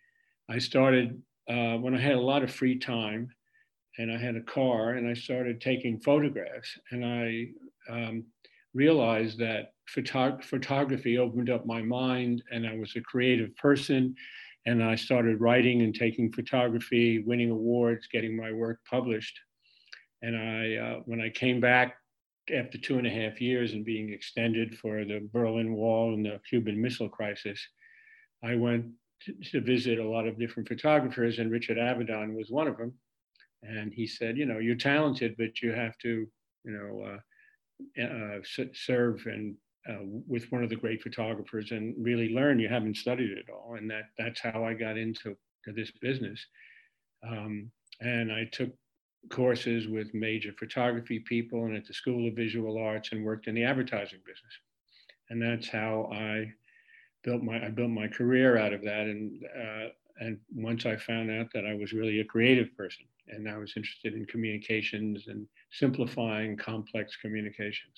I 0.48 0.58
started 0.58 1.22
uh, 1.48 1.76
when 1.76 1.94
I 1.94 2.00
had 2.00 2.14
a 2.14 2.20
lot 2.20 2.42
of 2.42 2.50
free 2.50 2.78
time, 2.78 3.28
and 3.98 4.10
I 4.10 4.18
had 4.18 4.36
a 4.36 4.42
car, 4.42 4.92
and 4.92 5.08
I 5.08 5.14
started 5.14 5.60
taking 5.60 6.00
photographs. 6.00 6.78
And 6.90 7.04
I 7.04 7.48
um, 7.88 8.24
realized 8.76 9.38
that 9.38 9.72
photog- 9.94 10.44
photography 10.44 11.18
opened 11.18 11.50
up 11.50 11.64
my 11.66 11.80
mind 11.82 12.42
and 12.52 12.66
I 12.66 12.76
was 12.76 12.94
a 12.94 13.00
creative 13.00 13.56
person. 13.56 14.14
And 14.66 14.82
I 14.82 14.96
started 14.96 15.40
writing 15.40 15.82
and 15.82 15.94
taking 15.94 16.32
photography, 16.32 17.22
winning 17.24 17.50
awards, 17.50 18.08
getting 18.12 18.36
my 18.36 18.52
work 18.52 18.80
published. 18.90 19.38
And 20.22 20.36
I, 20.36 20.76
uh, 20.76 21.00
when 21.06 21.20
I 21.20 21.30
came 21.30 21.60
back 21.60 21.96
after 22.54 22.76
two 22.76 22.98
and 22.98 23.06
a 23.06 23.10
half 23.10 23.40
years 23.40 23.72
and 23.72 23.84
being 23.84 24.12
extended 24.12 24.76
for 24.78 25.04
the 25.04 25.28
Berlin 25.32 25.72
Wall 25.74 26.14
and 26.14 26.24
the 26.24 26.40
Cuban 26.48 26.80
Missile 26.82 27.08
Crisis, 27.08 27.60
I 28.44 28.56
went 28.56 28.86
to, 29.52 29.60
visit 29.60 29.98
a 29.98 30.08
lot 30.08 30.26
of 30.26 30.38
different 30.38 30.68
photographers, 30.68 31.38
and 31.38 31.50
Richard 31.50 31.78
Avedon 31.78 32.34
was 32.34 32.50
one 32.50 32.68
of 32.68 32.76
them. 32.76 32.92
And 33.62 33.92
he 33.92 34.06
said, 34.06 34.36
you 34.36 34.46
know, 34.46 34.58
you're 34.58 34.76
talented, 34.76 35.34
but 35.38 35.62
you 35.62 35.72
have 35.72 35.96
to, 35.98 36.26
you 36.64 36.72
know, 36.72 37.02
uh, 37.02 37.18
uh, 38.02 38.38
serve 38.72 39.24
and 39.26 39.54
uh, 39.88 40.02
with 40.26 40.50
one 40.50 40.64
of 40.64 40.70
the 40.70 40.76
great 40.76 41.02
photographers 41.02 41.70
and 41.70 41.94
really 41.98 42.30
learn. 42.30 42.58
You 42.58 42.68
haven't 42.68 42.96
studied 42.96 43.30
it 43.30 43.46
all, 43.52 43.76
and 43.76 43.90
that 43.90 44.10
that's 44.18 44.40
how 44.40 44.64
I 44.64 44.74
got 44.74 44.98
into 44.98 45.36
this 45.66 45.90
business. 46.00 46.44
Um, 47.26 47.70
and 48.00 48.32
I 48.32 48.44
took 48.52 48.70
courses 49.30 49.88
with 49.88 50.14
major 50.14 50.52
photography 50.58 51.20
people 51.20 51.64
and 51.64 51.76
at 51.76 51.86
the 51.86 51.94
School 51.94 52.28
of 52.28 52.34
Visual 52.34 52.78
Arts 52.78 53.10
and 53.12 53.24
worked 53.24 53.46
in 53.46 53.54
the 53.54 53.64
advertising 53.64 54.20
business. 54.24 54.52
And 55.30 55.42
that's 55.42 55.68
how 55.68 56.10
I 56.12 56.52
built 57.24 57.42
my 57.42 57.64
I 57.64 57.70
built 57.70 57.90
my 57.90 58.08
career 58.08 58.58
out 58.58 58.72
of 58.72 58.82
that. 58.82 59.06
And 59.06 59.44
uh, 59.44 59.88
and 60.18 60.38
once 60.54 60.86
I 60.86 60.96
found 60.96 61.30
out 61.30 61.48
that 61.52 61.66
I 61.66 61.74
was 61.74 61.92
really 61.92 62.20
a 62.20 62.24
creative 62.24 62.76
person 62.76 63.06
and 63.28 63.48
I 63.48 63.56
was 63.56 63.72
interested 63.76 64.14
in 64.14 64.26
communications 64.26 65.26
and 65.28 65.46
simplifying 65.70 66.56
complex 66.56 67.16
communications. 67.16 67.94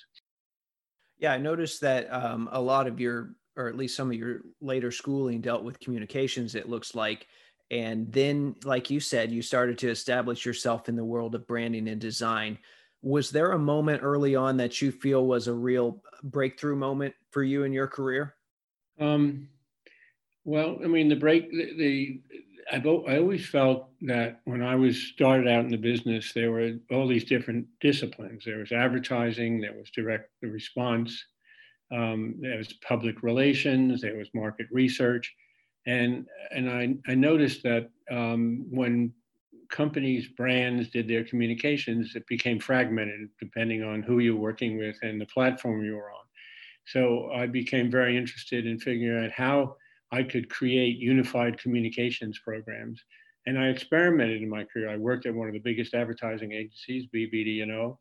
Yeah, 1.18 1.32
I 1.32 1.38
noticed 1.38 1.80
that 1.80 2.12
um, 2.12 2.48
a 2.52 2.60
lot 2.60 2.86
of 2.86 3.00
your, 3.00 3.34
or 3.56 3.68
at 3.68 3.76
least 3.76 3.96
some 3.96 4.10
of 4.10 4.16
your 4.16 4.42
later 4.60 4.90
schooling 4.90 5.40
dealt 5.40 5.64
with 5.64 5.80
communications, 5.80 6.54
it 6.54 6.68
looks 6.68 6.94
like. 6.94 7.26
And 7.70 8.10
then, 8.12 8.54
like 8.64 8.88
you 8.88 9.00
said, 9.00 9.32
you 9.32 9.42
started 9.42 9.78
to 9.78 9.90
establish 9.90 10.46
yourself 10.46 10.88
in 10.88 10.96
the 10.96 11.04
world 11.04 11.34
of 11.34 11.46
branding 11.46 11.88
and 11.88 12.00
design. 12.00 12.58
Was 13.02 13.30
there 13.30 13.52
a 13.52 13.58
moment 13.58 14.02
early 14.02 14.34
on 14.34 14.56
that 14.56 14.80
you 14.80 14.90
feel 14.90 15.26
was 15.26 15.48
a 15.48 15.52
real 15.52 16.02
breakthrough 16.22 16.76
moment 16.76 17.14
for 17.30 17.42
you 17.42 17.64
in 17.64 17.72
your 17.72 17.86
career? 17.86 18.34
Um, 18.98 19.48
well, 20.44 20.78
I 20.82 20.86
mean, 20.86 21.08
the 21.08 21.16
break, 21.16 21.50
the, 21.50 21.76
the 21.76 22.22
I've, 22.70 22.86
I 22.86 23.18
always 23.18 23.48
felt 23.48 23.88
that 24.02 24.40
when 24.44 24.62
I 24.62 24.74
was 24.74 25.00
started 25.00 25.48
out 25.48 25.64
in 25.64 25.70
the 25.70 25.76
business, 25.76 26.32
there 26.32 26.50
were 26.50 26.74
all 26.90 27.06
these 27.06 27.24
different 27.24 27.66
disciplines. 27.80 28.44
There 28.44 28.58
was 28.58 28.72
advertising, 28.72 29.60
there 29.60 29.72
was 29.72 29.90
direct 29.90 30.30
response, 30.42 31.24
um, 31.90 32.34
there 32.40 32.58
was 32.58 32.72
public 32.74 33.22
relations, 33.22 34.00
there 34.02 34.16
was 34.16 34.28
market 34.34 34.66
research, 34.70 35.34
and 35.86 36.26
and 36.50 36.68
I, 36.70 36.94
I 37.10 37.14
noticed 37.14 37.62
that 37.62 37.90
um, 38.10 38.66
when 38.70 39.12
companies, 39.70 40.28
brands 40.28 40.88
did 40.88 41.08
their 41.08 41.24
communications, 41.24 42.14
it 42.16 42.26
became 42.26 42.58
fragmented 42.58 43.28
depending 43.38 43.82
on 43.82 44.02
who 44.02 44.18
you're 44.18 44.36
working 44.36 44.78
with 44.78 44.96
and 45.02 45.20
the 45.20 45.26
platform 45.26 45.84
you 45.84 45.94
were 45.94 46.10
on. 46.10 46.24
So 46.86 47.30
I 47.32 47.46
became 47.46 47.90
very 47.90 48.16
interested 48.16 48.66
in 48.66 48.78
figuring 48.78 49.26
out 49.26 49.30
how 49.30 49.76
I 50.10 50.22
could 50.22 50.48
create 50.48 50.98
unified 50.98 51.58
communications 51.58 52.38
programs 52.38 53.02
And 53.46 53.58
I 53.58 53.68
experimented 53.68 54.42
in 54.42 54.48
my 54.48 54.64
career. 54.64 54.90
I 54.90 54.96
worked 54.98 55.24
at 55.24 55.34
one 55.34 55.48
of 55.48 55.54
the 55.54 55.60
biggest 55.60 55.94
advertising 55.94 56.52
agencies, 56.52 57.06
BBD&O, 57.14 57.98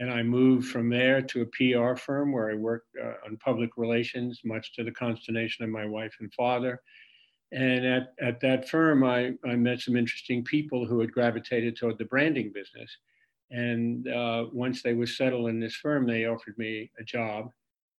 and 0.00 0.12
I 0.12 0.22
moved 0.22 0.68
from 0.68 0.90
there 0.90 1.22
to 1.22 1.42
a 1.42 1.46
PR 1.46 1.96
firm 1.96 2.32
where 2.32 2.50
I 2.50 2.54
worked 2.54 2.88
uh, 3.02 3.14
on 3.24 3.38
public 3.38 3.70
relations, 3.78 4.40
much 4.44 4.74
to 4.74 4.84
the 4.84 4.90
consternation 4.90 5.64
of 5.64 5.70
my 5.70 5.86
wife 5.86 6.14
and 6.20 6.32
father. 6.34 6.82
And 7.52 7.86
at, 7.86 8.14
at 8.20 8.40
that 8.40 8.68
firm, 8.68 9.04
I, 9.04 9.32
I 9.46 9.56
met 9.56 9.80
some 9.80 9.96
interesting 9.96 10.44
people 10.44 10.86
who 10.86 11.00
had 11.00 11.12
gravitated 11.12 11.76
toward 11.76 11.96
the 11.98 12.06
branding 12.06 12.52
business. 12.52 12.90
And 13.50 14.08
uh, 14.08 14.46
once 14.52 14.82
they 14.82 14.92
were 14.92 15.06
settled 15.06 15.48
in 15.48 15.60
this 15.60 15.76
firm, 15.76 16.06
they 16.06 16.26
offered 16.26 16.58
me 16.58 16.90
a 16.98 17.04
job. 17.04 17.50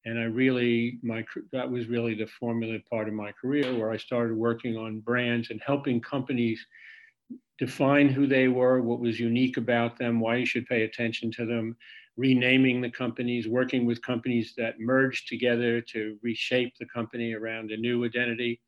And 0.05 0.19
I 0.19 0.23
really, 0.23 0.99
my 1.01 1.23
that 1.51 1.69
was 1.69 1.87
really 1.87 2.13
the 2.13 2.27
formulative 2.27 2.85
part 2.89 3.07
of 3.07 3.13
my 3.13 3.31
career 3.31 3.73
where 3.77 3.91
I 3.91 3.97
started 3.97 4.35
working 4.35 4.77
on 4.77 4.99
brands 4.99 5.49
and 5.49 5.61
helping 5.65 6.01
companies 6.01 6.65
define 7.57 8.09
who 8.09 8.27
they 8.27 8.47
were, 8.47 8.81
what 8.81 8.99
was 8.99 9.19
unique 9.19 9.57
about 9.57 9.97
them, 9.97 10.19
why 10.19 10.35
you 10.35 10.45
should 10.45 10.65
pay 10.65 10.83
attention 10.83 11.31
to 11.31 11.45
them, 11.45 11.77
renaming 12.17 12.81
the 12.81 12.89
companies, 12.89 13.47
working 13.47 13.85
with 13.85 14.01
companies 14.01 14.53
that 14.57 14.79
merged 14.79 15.27
together 15.27 15.79
to 15.79 16.17
reshape 16.21 16.73
the 16.77 16.85
company 16.87 17.33
around 17.33 17.71
a 17.71 17.77
new 17.77 18.03
identity. 18.03 18.59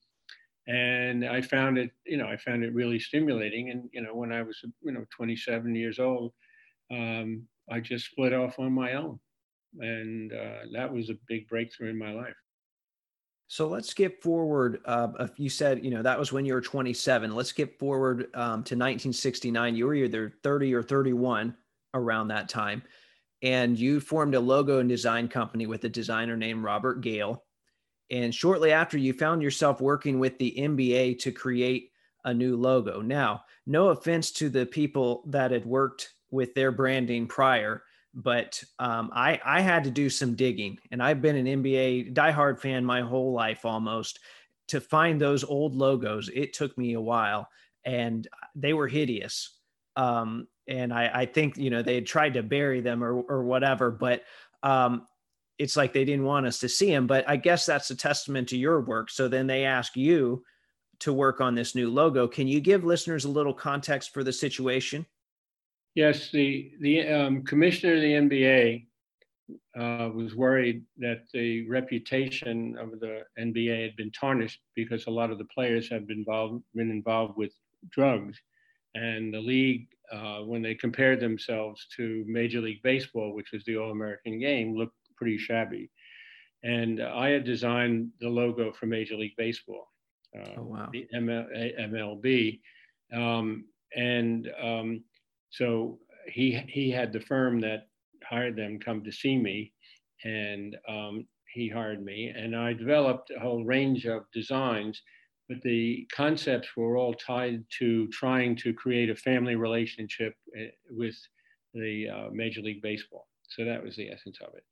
And 0.67 1.25
I 1.25 1.41
found 1.41 1.77
it, 1.77 1.91
you 2.05 2.17
know, 2.17 2.27
I 2.27 2.37
found 2.37 2.63
it 2.63 2.73
really 2.73 2.99
stimulating. 2.99 3.69
And, 3.69 3.89
you 3.91 4.01
know, 4.01 4.15
when 4.15 4.31
I 4.31 4.41
was, 4.41 4.63
you 4.81 4.91
know, 4.91 5.05
27 5.15 5.75
years 5.75 5.99
old, 5.99 6.33
um, 6.91 7.47
I 7.69 7.79
just 7.81 8.05
split 8.05 8.33
off 8.33 8.57
on 8.57 8.71
my 8.71 8.93
own. 8.93 9.19
And 9.79 10.33
uh, 10.33 10.65
that 10.73 10.91
was 10.91 11.09
a 11.09 11.17
big 11.27 11.47
breakthrough 11.47 11.89
in 11.89 11.97
my 11.97 12.11
life. 12.11 12.35
So 13.47 13.67
let's 13.67 13.89
skip 13.89 14.23
forward. 14.23 14.79
Uh, 14.85 15.27
you 15.37 15.49
said, 15.49 15.83
you 15.85 15.91
know, 15.91 16.01
that 16.01 16.17
was 16.17 16.31
when 16.31 16.45
you 16.45 16.53
were 16.53 16.61
27. 16.61 17.35
Let's 17.35 17.49
skip 17.49 17.77
forward 17.77 18.27
um, 18.33 18.63
to 18.63 18.75
1969. 18.75 19.75
You 19.75 19.85
were 19.85 19.93
either 19.93 20.33
30 20.43 20.73
or 20.73 20.81
31 20.81 21.55
around 21.93 22.29
that 22.29 22.49
time. 22.49 22.81
And 23.43 23.77
you 23.77 23.99
formed 23.99 24.33
a 24.33 24.39
logo 24.39 24.79
and 24.79 24.89
design 24.89 25.27
company 25.27 25.67
with 25.67 25.83
a 25.83 25.89
designer 25.89 26.35
named 26.35 26.63
Robert 26.63 27.01
Gale. 27.01 27.43
And 28.09 28.33
shortly 28.33 28.71
after, 28.71 28.97
you 28.97 29.13
found 29.13 29.41
yourself 29.41 29.81
working 29.81 30.19
with 30.19 30.37
the 30.39 30.55
NBA 30.57 31.19
to 31.19 31.31
create 31.31 31.91
a 32.23 32.33
new 32.33 32.57
logo. 32.57 33.01
Now, 33.01 33.43
no 33.67 33.89
offense 33.89 34.31
to 34.33 34.49
the 34.49 34.65
people 34.65 35.23
that 35.27 35.51
had 35.51 35.65
worked 35.65 36.13
with 36.31 36.53
their 36.55 36.71
branding 36.71 37.27
prior. 37.27 37.83
But 38.15 38.63
um, 38.79 39.11
I, 39.13 39.41
I 39.43 39.59
had 39.59 39.83
to 39.83 39.91
do 39.91 40.09
some 40.09 40.35
digging, 40.35 40.77
and 40.89 41.03
I've 41.03 41.21
been 41.21 41.35
an 41.35 41.63
NBA 41.63 42.13
diehard 42.13 42.59
fan 42.59 42.85
my 42.85 43.01
whole 43.01 43.33
life 43.33 43.65
almost. 43.65 44.19
To 44.69 44.81
find 44.81 45.21
those 45.21 45.43
old 45.43 45.75
logos, 45.75 46.29
it 46.33 46.53
took 46.53 46.75
me 46.77 46.93
a 46.93 47.01
while, 47.01 47.49
and 47.83 48.27
they 48.55 48.73
were 48.73 48.87
hideous. 48.87 49.55
Um, 49.95 50.47
and 50.67 50.91
I, 50.91 51.11
I 51.13 51.25
think 51.25 51.57
you 51.57 51.69
know 51.69 51.81
they 51.81 51.95
had 51.95 52.07
tried 52.07 52.33
to 52.33 52.43
bury 52.43 52.81
them 52.81 53.03
or 53.03 53.21
or 53.21 53.43
whatever, 53.43 53.91
but 53.91 54.23
um, 54.63 55.05
it's 55.57 55.77
like 55.77 55.93
they 55.93 56.05
didn't 56.05 56.25
want 56.25 56.45
us 56.45 56.59
to 56.59 56.69
see 56.69 56.89
them. 56.89 57.07
But 57.07 57.29
I 57.29 57.35
guess 57.35 57.65
that's 57.65 57.91
a 57.91 57.95
testament 57.95 58.49
to 58.49 58.57
your 58.57 58.81
work. 58.81 59.09
So 59.09 59.27
then 59.27 59.45
they 59.45 59.65
ask 59.65 59.95
you 59.95 60.43
to 60.99 61.13
work 61.13 61.41
on 61.41 61.55
this 61.55 61.75
new 61.75 61.89
logo. 61.89 62.27
Can 62.27 62.47
you 62.47 62.59
give 62.59 62.83
listeners 62.83 63.25
a 63.25 63.29
little 63.29 63.53
context 63.53 64.13
for 64.13 64.23
the 64.23 64.33
situation? 64.33 65.05
Yes, 65.95 66.29
the 66.31 66.73
the 66.81 67.07
um, 67.07 67.43
commissioner 67.43 67.95
of 67.95 68.01
the 68.01 68.13
NBA 68.13 68.85
uh, 69.79 70.09
was 70.13 70.35
worried 70.35 70.83
that 70.97 71.23
the 71.33 71.67
reputation 71.69 72.77
of 72.77 72.99
the 72.99 73.21
NBA 73.39 73.81
had 73.81 73.95
been 73.95 74.11
tarnished 74.11 74.59
because 74.75 75.07
a 75.07 75.11
lot 75.11 75.31
of 75.31 75.37
the 75.37 75.45
players 75.45 75.89
had 75.89 76.05
been 76.05 76.19
involved 76.19 76.63
been 76.73 76.91
involved 76.91 77.37
with 77.37 77.53
drugs, 77.91 78.37
and 78.95 79.33
the 79.33 79.39
league, 79.39 79.87
uh, 80.11 80.39
when 80.39 80.61
they 80.61 80.75
compared 80.75 81.19
themselves 81.19 81.85
to 81.95 82.25
Major 82.27 82.61
League 82.61 82.81
Baseball, 82.81 83.33
which 83.33 83.51
was 83.51 83.63
the 83.65 83.77
All-American 83.77 84.39
game, 84.39 84.75
looked 84.75 84.95
pretty 85.17 85.37
shabby. 85.37 85.89
And 86.63 87.01
I 87.01 87.29
had 87.29 87.43
designed 87.43 88.09
the 88.19 88.29
logo 88.29 88.71
for 88.71 88.85
Major 88.85 89.15
League 89.15 89.35
Baseball, 89.37 89.87
uh, 90.35 90.49
oh, 90.57 90.63
wow. 90.63 90.89
the 90.91 91.07
ML, 91.13 91.79
MLB, 91.91 92.59
um, 93.13 93.65
and 93.95 94.49
um, 94.61 95.03
so 95.49 95.99
he 96.27 96.59
he 96.67 96.89
had 96.91 97.13
the 97.13 97.19
firm 97.19 97.59
that 97.61 97.87
hired 98.27 98.55
them 98.55 98.79
come 98.79 99.03
to 99.03 99.11
see 99.11 99.37
me, 99.37 99.71
and 100.23 100.75
um, 100.87 101.27
he 101.53 101.69
hired 101.69 102.03
me, 102.03 102.33
and 102.35 102.55
I 102.55 102.73
developed 102.73 103.31
a 103.31 103.39
whole 103.39 103.63
range 103.63 104.05
of 104.05 104.23
designs. 104.33 105.01
But 105.47 105.61
the 105.61 106.07
concepts 106.11 106.69
were 106.75 106.97
all 106.97 107.13
tied 107.13 107.63
to 107.77 108.07
trying 108.07 108.55
to 108.57 108.73
create 108.73 109.11
a 109.11 109.15
family 109.15 109.55
relationship 109.55 110.33
eh, 110.57 110.69
with 110.89 111.15
the 111.75 112.09
uh, 112.09 112.29
Major 112.31 112.61
League 112.61 112.81
Baseball. 112.81 113.27
So 113.49 113.63
that 113.63 113.83
was 113.83 113.95
the 113.95 114.09
essence 114.09 114.39
of 114.41 114.53
it. 114.55 114.63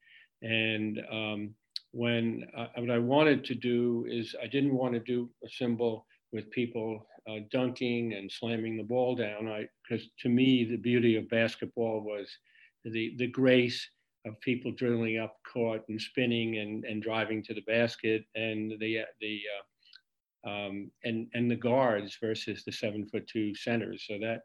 And 0.42 1.00
um, 1.12 1.56
when 1.92 2.48
uh, 2.58 2.68
what 2.78 2.90
I 2.90 2.98
wanted 2.98 3.46
to 3.46 3.56
do 3.56 4.06
is 4.10 4.36
I 4.42 4.48
didn't 4.48 4.74
want 4.74 4.94
to 4.96 5.00
do 5.00 5.30
a 5.46 5.50
symbol 5.50 6.08
with 6.32 6.50
people 6.50 7.06
uh, 7.30 7.40
dunking 7.52 8.14
and 8.14 8.32
slamming 8.32 8.78
the 8.78 8.84
ball 8.84 9.16
down. 9.16 9.50
Because 9.88 10.08
to 10.20 10.30
me 10.30 10.66
the 10.66 10.78
beauty 10.78 11.16
of 11.16 11.30
basketball 11.30 12.02
was 12.02 12.30
the 12.84 13.16
the 13.18 13.28
grace 13.28 13.88
of 14.26 14.40
people 14.40 14.72
drilling 14.72 15.18
up 15.18 15.36
court 15.52 15.82
and 15.90 16.02
spinning 16.02 16.58
and, 16.58 16.86
and 16.86 17.04
driving 17.04 17.44
to 17.44 17.54
the 17.54 17.62
basket 17.62 18.24
and 18.36 18.72
the 18.80 19.02
the 19.22 19.42
uh, 19.56 20.50
um, 20.50 20.92
and 21.04 21.28
and 21.34 21.50
the 21.50 21.56
guards 21.56 22.18
versus 22.22 22.64
the 22.64 22.72
seven 22.72 23.06
foot 23.06 23.28
two 23.28 23.56
centers. 23.56 24.06
So 24.08 24.18
that 24.20 24.42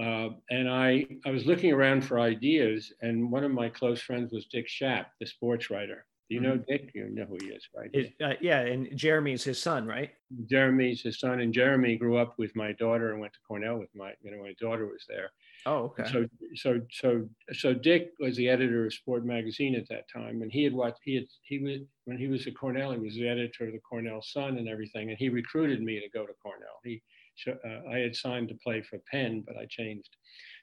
uh, 0.00 0.34
and 0.50 0.68
I 0.68 1.06
I 1.24 1.30
was 1.30 1.46
looking 1.46 1.72
around 1.72 2.02
for 2.04 2.20
ideas, 2.20 2.92
and 3.00 3.30
one 3.30 3.44
of 3.44 3.50
my 3.50 3.68
close 3.68 4.00
friends 4.00 4.32
was 4.32 4.46
Dick 4.46 4.68
Schaap, 4.68 5.06
the 5.20 5.26
sports 5.26 5.70
writer, 5.70 6.04
you 6.28 6.40
know 6.40 6.52
mm-hmm. 6.52 6.70
Dick? 6.70 6.90
You 6.94 7.08
know 7.10 7.24
who 7.24 7.36
he 7.40 7.48
is, 7.48 7.68
right? 7.76 7.90
It, 7.92 8.14
uh, 8.22 8.34
yeah, 8.40 8.60
and 8.60 8.96
Jeremy's 8.96 9.44
his 9.44 9.62
son, 9.62 9.86
right? 9.86 10.10
Jeremy's 10.48 11.02
his 11.02 11.20
son, 11.20 11.40
and 11.40 11.52
Jeremy 11.52 11.96
grew 11.96 12.16
up 12.16 12.34
with 12.38 12.54
my 12.56 12.72
daughter 12.72 13.12
and 13.12 13.20
went 13.20 13.32
to 13.34 13.38
Cornell 13.46 13.78
with 13.78 13.90
my, 13.94 14.12
you 14.22 14.32
know, 14.32 14.42
my 14.42 14.54
daughter 14.60 14.86
was 14.86 15.04
there. 15.08 15.30
Oh, 15.66 15.94
okay. 15.98 16.04
So, 16.12 16.26
so, 16.54 16.80
so, 16.90 17.28
so 17.52 17.74
Dick 17.74 18.12
was 18.20 18.36
the 18.36 18.48
editor 18.48 18.86
of 18.86 18.92
Sport 18.92 19.24
Magazine 19.24 19.74
at 19.74 19.88
that 19.88 20.08
time, 20.12 20.42
and 20.42 20.50
he 20.50 20.64
had 20.64 20.72
watched. 20.72 21.00
He 21.04 21.14
had 21.14 21.26
he 21.42 21.58
was 21.58 21.80
when 22.04 22.18
he 22.18 22.28
was 22.28 22.46
at 22.46 22.56
Cornell, 22.56 22.92
he 22.92 22.98
was 22.98 23.14
the 23.14 23.28
editor 23.28 23.66
of 23.66 23.72
the 23.72 23.80
Cornell 23.80 24.22
Sun 24.22 24.58
and 24.58 24.68
everything, 24.68 25.10
and 25.10 25.18
he 25.18 25.28
recruited 25.28 25.82
me 25.82 26.00
to 26.00 26.08
go 26.08 26.26
to 26.26 26.32
Cornell. 26.42 26.80
He, 26.84 27.02
uh, 27.48 27.90
I 27.92 27.98
had 27.98 28.16
signed 28.16 28.48
to 28.48 28.54
play 28.54 28.82
for 28.82 28.98
Penn, 29.10 29.44
but 29.46 29.56
I 29.56 29.66
changed. 29.68 30.16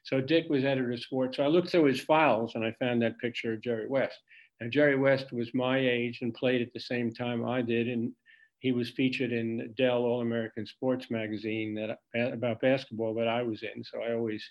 So 0.04 0.20
Dick 0.20 0.46
was 0.50 0.64
editor 0.64 0.92
of 0.92 1.00
Sport. 1.00 1.34
So 1.34 1.42
I 1.42 1.48
looked 1.48 1.70
through 1.70 1.84
his 1.84 2.00
files 2.00 2.54
and 2.54 2.64
I 2.64 2.72
found 2.78 3.00
that 3.02 3.18
picture 3.18 3.54
of 3.54 3.62
Jerry 3.62 3.88
West. 3.88 4.18
And 4.60 4.72
Jerry 4.72 4.96
West 4.96 5.32
was 5.32 5.54
my 5.54 5.78
age 5.78 6.20
and 6.22 6.32
played 6.32 6.62
at 6.62 6.72
the 6.72 6.80
same 6.80 7.12
time 7.12 7.44
I 7.44 7.62
did. 7.62 7.88
And 7.88 8.12
he 8.60 8.72
was 8.72 8.90
featured 8.90 9.32
in 9.32 9.74
Dell 9.76 10.02
All 10.02 10.20
American 10.20 10.66
Sports 10.66 11.10
magazine 11.10 11.74
that 11.74 11.98
about 12.32 12.60
basketball 12.60 13.14
that 13.14 13.28
I 13.28 13.42
was 13.42 13.62
in. 13.62 13.84
So 13.84 14.02
I 14.02 14.14
always 14.14 14.42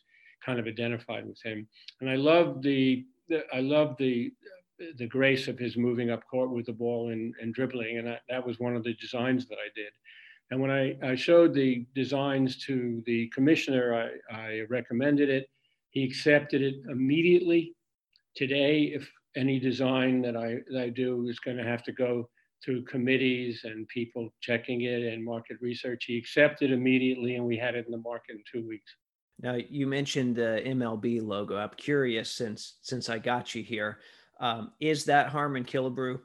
kind 0.45 0.59
of 0.59 0.67
identified 0.67 1.25
with 1.25 1.41
him. 1.43 1.67
And 2.01 2.09
I 2.09 2.15
love 2.15 2.61
the, 2.61 3.05
the 3.29 3.43
I 3.53 3.61
love 3.61 3.95
the 3.97 4.31
the 4.97 5.07
grace 5.07 5.47
of 5.47 5.57
his 5.57 5.77
moving 5.77 6.09
up 6.09 6.21
court 6.29 6.51
with 6.51 6.65
the 6.65 6.73
ball 6.73 7.09
and, 7.09 7.33
and 7.41 7.53
dribbling. 7.53 7.99
And 7.99 8.09
I, 8.09 8.19
that 8.29 8.45
was 8.45 8.59
one 8.59 8.75
of 8.75 8.83
the 8.83 8.95
designs 8.95 9.47
that 9.47 9.55
I 9.55 9.69
did. 9.75 9.93
And 10.51 10.59
when 10.61 10.71
I, 10.71 10.97
I 11.03 11.15
showed 11.15 11.53
the 11.53 11.85
designs 11.95 12.57
to 12.65 13.01
the 13.05 13.27
commissioner, 13.29 14.11
I, 14.31 14.35
I 14.35 14.61
recommended 14.69 15.29
it. 15.29 15.49
He 15.91 16.03
accepted 16.03 16.61
it 16.61 16.75
immediately. 16.89 17.75
Today, 18.35 18.91
if 18.93 19.09
any 19.35 19.59
design 19.59 20.21
that 20.21 20.35
I, 20.35 20.57
that 20.71 20.81
I 20.81 20.89
do 20.89 21.27
is 21.27 21.39
going 21.39 21.57
to 21.57 21.63
have 21.63 21.83
to 21.83 21.91
go 21.91 22.29
through 22.63 22.83
committees 22.85 23.61
and 23.65 23.87
people 23.87 24.33
checking 24.41 24.81
it 24.81 25.13
and 25.13 25.23
market 25.23 25.57
research. 25.61 26.05
He 26.05 26.17
accepted 26.17 26.71
immediately, 26.71 27.35
and 27.35 27.45
we 27.45 27.57
had 27.57 27.75
it 27.75 27.85
in 27.85 27.91
the 27.91 27.97
market 27.97 28.35
in 28.35 28.43
two 28.51 28.67
weeks. 28.67 28.91
Now 29.39 29.55
you 29.55 29.87
mentioned 29.87 30.35
the 30.35 30.61
MLB 30.65 31.21
logo. 31.21 31.57
I'm 31.57 31.71
curious 31.75 32.29
since 32.29 32.77
since 32.81 33.09
I 33.09 33.17
got 33.17 33.53
you 33.55 33.63
here. 33.63 33.99
Um, 34.39 34.71
is 34.79 35.05
that 35.05 35.29
Harmon 35.29 35.63
Killebrew? 35.65 36.19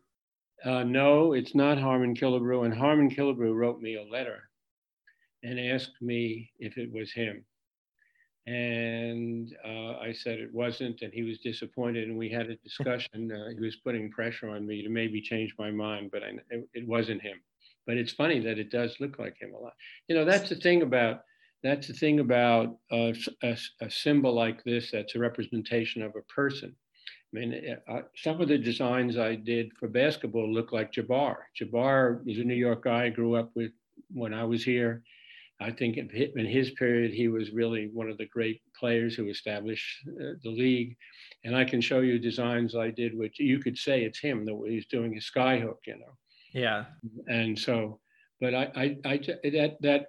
Uh, 0.64 0.82
no, 0.82 1.32
it's 1.32 1.54
not 1.54 1.78
Harmon 1.78 2.14
Killebrew. 2.14 2.64
And 2.64 2.74
Harmon 2.74 3.10
Killebrew 3.10 3.54
wrote 3.54 3.80
me 3.80 3.96
a 3.96 4.02
letter 4.02 4.48
and 5.42 5.58
asked 5.58 6.00
me 6.00 6.50
if 6.58 6.78
it 6.78 6.92
was 6.92 7.12
him. 7.12 7.44
And 8.48 9.54
uh, 9.62 9.98
I 9.98 10.14
said 10.14 10.38
it 10.38 10.54
wasn't, 10.54 11.02
and 11.02 11.12
he 11.12 11.22
was 11.22 11.38
disappointed. 11.38 12.08
And 12.08 12.16
we 12.16 12.30
had 12.30 12.48
a 12.48 12.56
discussion. 12.56 13.30
Uh, 13.30 13.50
he 13.50 13.60
was 13.60 13.76
putting 13.76 14.10
pressure 14.10 14.48
on 14.48 14.66
me 14.66 14.82
to 14.82 14.88
maybe 14.88 15.20
change 15.20 15.54
my 15.58 15.70
mind, 15.70 16.10
but 16.10 16.22
I, 16.22 16.28
it, 16.48 16.66
it, 16.72 16.88
wasn't 16.88 17.20
him. 17.20 17.36
But 17.86 17.98
it's 17.98 18.12
funny 18.12 18.40
that 18.40 18.58
it 18.58 18.70
does 18.70 18.96
look 19.00 19.18
like 19.18 19.36
him 19.38 19.52
a 19.52 19.58
lot. 19.58 19.74
You 20.08 20.16
know, 20.16 20.24
that's 20.24 20.48
the 20.48 20.54
thing 20.54 20.80
about 20.80 21.24
that's 21.62 21.88
the 21.88 21.92
thing 21.92 22.20
about 22.20 22.78
a, 22.90 23.14
a, 23.42 23.58
a 23.82 23.90
symbol 23.90 24.32
like 24.32 24.64
this. 24.64 24.92
That's 24.92 25.14
a 25.14 25.18
representation 25.18 26.02
of 26.02 26.14
a 26.16 26.22
person. 26.32 26.74
I 27.34 27.38
mean, 27.38 27.76
uh, 27.86 28.00
some 28.16 28.40
of 28.40 28.48
the 28.48 28.56
designs 28.56 29.18
I 29.18 29.34
did 29.34 29.72
for 29.78 29.88
basketball 29.88 30.50
look 30.50 30.72
like 30.72 30.92
Jabbar. 30.92 31.36
Jabbar 31.60 32.26
is 32.26 32.38
a 32.38 32.44
New 32.44 32.54
York 32.54 32.84
guy 32.84 33.04
I 33.04 33.10
grew 33.10 33.34
up 33.34 33.50
with 33.54 33.72
when 34.10 34.32
I 34.32 34.44
was 34.44 34.64
here. 34.64 35.02
I 35.60 35.72
think 35.72 35.96
in 35.96 36.46
his 36.46 36.70
period, 36.70 37.12
he 37.12 37.28
was 37.28 37.50
really 37.50 37.90
one 37.92 38.08
of 38.08 38.16
the 38.16 38.26
great 38.26 38.60
players 38.78 39.14
who 39.14 39.28
established 39.28 40.06
uh, 40.08 40.34
the 40.42 40.50
league. 40.50 40.96
And 41.44 41.56
I 41.56 41.64
can 41.64 41.80
show 41.80 42.00
you 42.00 42.18
designs 42.18 42.76
I 42.76 42.90
did, 42.90 43.16
which 43.16 43.40
you 43.40 43.58
could 43.58 43.76
say 43.76 44.02
it's 44.02 44.20
him, 44.20 44.44
that 44.44 44.54
way 44.54 44.70
he's 44.70 44.86
doing 44.86 45.12
his 45.12 45.28
skyhook, 45.28 45.78
you 45.86 45.98
know. 45.98 46.16
Yeah. 46.52 46.84
And 47.26 47.58
so, 47.58 48.00
but 48.40 48.54
I, 48.54 48.70
I, 48.76 49.10
I 49.10 49.16
that 49.16 49.76
that 49.80 50.06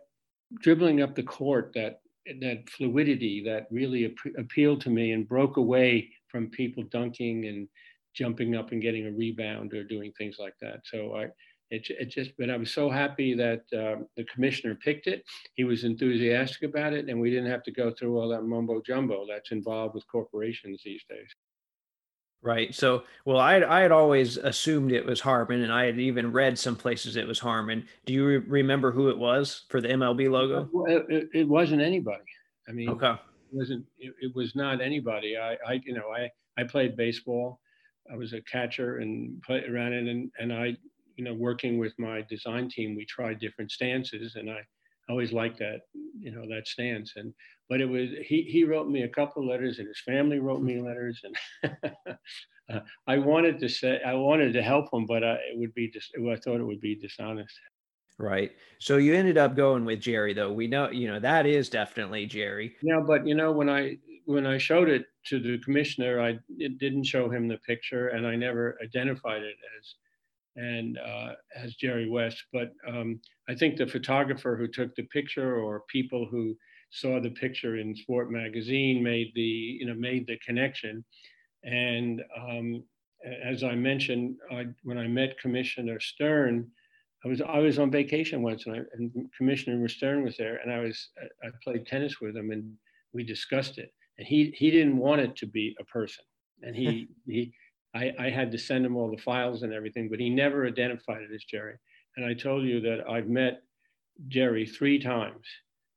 dribbling 0.59 1.01
up 1.01 1.15
the 1.15 1.23
court, 1.23 1.71
that 1.73 2.01
that 2.41 2.69
fluidity, 2.69 3.43
that 3.45 3.67
really 3.71 4.05
ap- 4.05 4.35
appealed 4.37 4.81
to 4.81 4.91
me 4.91 5.13
and 5.13 5.27
broke 5.27 5.57
away 5.57 6.11
from 6.27 6.49
people 6.51 6.83
dunking 6.83 7.45
and 7.47 7.67
jumping 8.13 8.55
up 8.55 8.71
and 8.71 8.81
getting 8.81 9.07
a 9.07 9.11
rebound 9.11 9.73
or 9.73 9.83
doing 9.83 10.11
things 10.17 10.37
like 10.39 10.53
that. 10.61 10.81
So 10.85 11.15
I, 11.15 11.27
it, 11.71 11.87
it 11.89 12.05
just, 12.05 12.31
but 12.37 12.49
I 12.49 12.57
was 12.57 12.71
so 12.71 12.89
happy 12.89 13.35
that 13.35 13.61
um, 13.73 14.07
the 14.17 14.25
commissioner 14.25 14.75
picked 14.75 15.07
it. 15.07 15.23
He 15.55 15.63
was 15.63 15.83
enthusiastic 15.83 16.63
about 16.63 16.93
it, 16.93 17.09
and 17.09 17.19
we 17.19 17.29
didn't 17.29 17.51
have 17.51 17.63
to 17.63 17.71
go 17.71 17.91
through 17.91 18.19
all 18.19 18.29
that 18.29 18.43
mumbo 18.43 18.81
jumbo 18.81 19.25
that's 19.27 19.51
involved 19.51 19.93
with 19.93 20.07
corporations 20.07 20.81
these 20.83 21.03
days. 21.09 21.29
Right. 22.41 22.73
So, 22.73 23.03
well, 23.25 23.37
I 23.37 23.57
I 23.57 23.81
had 23.81 23.91
always 23.91 24.37
assumed 24.37 24.93
it 24.93 25.05
was 25.05 25.19
Harmon, 25.19 25.61
and 25.61 25.73
I 25.73 25.85
had 25.85 25.99
even 25.99 26.31
read 26.31 26.57
some 26.57 26.75
places 26.75 27.17
it 27.17 27.27
was 27.27 27.39
Harmon. 27.39 27.85
Do 28.05 28.13
you 28.13 28.25
re- 28.25 28.37
remember 28.37 28.91
who 28.91 29.09
it 29.09 29.17
was 29.17 29.65
for 29.69 29.81
the 29.81 29.89
MLB 29.89 30.29
logo? 30.29 30.69
It, 30.87 31.29
it 31.33 31.47
wasn't 31.47 31.81
anybody. 31.81 32.23
I 32.67 32.71
mean, 32.71 32.89
okay. 32.91 33.11
It 33.11 33.19
wasn't. 33.51 33.85
It, 33.97 34.13
it 34.21 34.35
was 34.35 34.55
not 34.55 34.79
anybody. 34.79 35.35
I, 35.37 35.57
I, 35.67 35.81
you 35.83 35.93
know, 35.93 36.11
I 36.15 36.29
I 36.57 36.63
played 36.63 36.95
baseball. 36.95 37.59
I 38.11 38.15
was 38.15 38.31
a 38.31 38.41
catcher 38.41 38.99
and 38.99 39.41
played 39.43 39.69
around 39.69 39.91
it, 39.91 40.07
and 40.07 40.31
and 40.39 40.53
I 40.53 40.77
you 41.19 41.25
know, 41.25 41.33
working 41.33 41.77
with 41.77 41.93
my 41.99 42.21
design 42.29 42.69
team, 42.69 42.95
we 42.95 43.05
tried 43.05 43.39
different 43.39 43.71
stances, 43.71 44.35
and 44.35 44.49
I 44.49 44.61
always 45.09 45.33
liked 45.33 45.59
that, 45.59 45.81
you 46.17 46.31
know, 46.31 46.43
that 46.47 46.65
stance. 46.65 47.13
And 47.17 47.33
but 47.67 47.81
it 47.81 47.89
was 47.89 48.11
he 48.25 48.43
he 48.43 48.63
wrote 48.63 48.87
me 48.87 49.03
a 49.03 49.09
couple 49.09 49.45
letters, 49.45 49.79
and 49.79 49.87
his 49.89 49.99
family 49.99 50.39
wrote 50.39 50.61
me 50.61 50.79
letters, 50.79 51.21
and 51.25 51.77
uh, 52.73 52.79
I 53.05 53.17
wanted 53.17 53.59
to 53.59 53.67
say 53.67 53.99
I 54.01 54.13
wanted 54.13 54.53
to 54.53 54.63
help 54.63 54.93
him, 54.93 55.05
but 55.05 55.25
I, 55.25 55.33
it 55.51 55.57
would 55.57 55.73
be 55.73 55.89
just 55.89 56.09
I 56.15 56.37
thought 56.37 56.61
it 56.61 56.65
would 56.65 56.79
be 56.79 56.95
dishonest. 56.95 57.59
Right. 58.17 58.53
So 58.79 58.95
you 58.95 59.13
ended 59.13 59.37
up 59.37 59.57
going 59.57 59.83
with 59.83 59.99
Jerry, 59.99 60.33
though. 60.33 60.53
We 60.53 60.67
know, 60.67 60.89
you 60.89 61.07
know, 61.07 61.19
that 61.19 61.45
is 61.45 61.69
definitely 61.69 62.27
Jerry. 62.27 62.75
Yeah, 62.81 63.01
but 63.05 63.27
you 63.27 63.35
know, 63.35 63.51
when 63.51 63.69
I 63.69 63.97
when 64.23 64.45
I 64.45 64.57
showed 64.57 64.87
it 64.87 65.07
to 65.25 65.39
the 65.39 65.57
commissioner, 65.57 66.21
I 66.21 66.39
didn't 66.57 67.03
show 67.03 67.29
him 67.29 67.49
the 67.49 67.57
picture, 67.57 68.07
and 68.07 68.25
I 68.25 68.37
never 68.37 68.77
identified 68.81 69.43
it 69.43 69.57
as 69.77 69.95
and 70.55 70.97
uh, 70.97 71.33
as 71.55 71.75
Jerry 71.75 72.09
West. 72.09 72.43
But 72.51 72.73
um, 72.87 73.19
I 73.47 73.55
think 73.55 73.77
the 73.77 73.87
photographer 73.87 74.55
who 74.57 74.67
took 74.67 74.95
the 74.95 75.03
picture 75.03 75.57
or 75.57 75.83
people 75.89 76.27
who 76.29 76.55
saw 76.91 77.19
the 77.19 77.29
picture 77.29 77.77
in 77.77 77.95
Sport 77.95 78.31
Magazine 78.31 79.03
made 79.03 79.31
the 79.35 79.41
you 79.41 79.85
know 79.85 79.95
made 79.95 80.27
the 80.27 80.37
connection. 80.45 81.03
And 81.63 82.21
um, 82.37 82.83
as 83.43 83.63
I 83.63 83.75
mentioned, 83.75 84.37
I, 84.51 84.67
when 84.83 84.97
I 84.97 85.07
met 85.07 85.39
Commissioner 85.39 85.99
Stern, 85.99 86.69
I 87.25 87.27
was 87.27 87.41
I 87.41 87.59
was 87.59 87.79
on 87.79 87.91
vacation 87.91 88.41
once, 88.41 88.65
and, 88.65 88.75
I, 88.75 88.79
and 88.93 89.29
Commissioner 89.37 89.87
Stern 89.87 90.23
was 90.23 90.37
there, 90.37 90.57
and 90.63 90.71
I 90.71 90.79
was 90.79 91.09
I 91.43 91.49
played 91.63 91.85
tennis 91.85 92.21
with 92.21 92.35
him, 92.35 92.51
and 92.51 92.73
we 93.13 93.23
discussed 93.23 93.77
it. 93.77 93.93
And 94.17 94.27
he 94.27 94.53
he 94.57 94.71
didn't 94.71 94.97
want 94.97 95.21
it 95.21 95.35
to 95.37 95.45
be 95.45 95.75
a 95.79 95.83
person, 95.85 96.23
and 96.61 96.75
he 96.75 97.09
he 97.25 97.53
I, 97.95 98.11
I 98.19 98.29
had 98.29 98.51
to 98.51 98.57
send 98.57 98.85
him 98.85 98.95
all 98.95 99.09
the 99.09 99.21
files 99.21 99.63
and 99.63 99.73
everything, 99.73 100.09
but 100.09 100.19
he 100.19 100.29
never 100.29 100.67
identified 100.67 101.21
it 101.21 101.33
as 101.33 101.43
Jerry. 101.43 101.75
And 102.17 102.25
I 102.25 102.33
told 102.33 102.65
you 102.65 102.81
that 102.81 103.09
I've 103.09 103.27
met 103.27 103.61
Jerry 104.27 104.65
three 104.65 104.99
times 104.99 105.45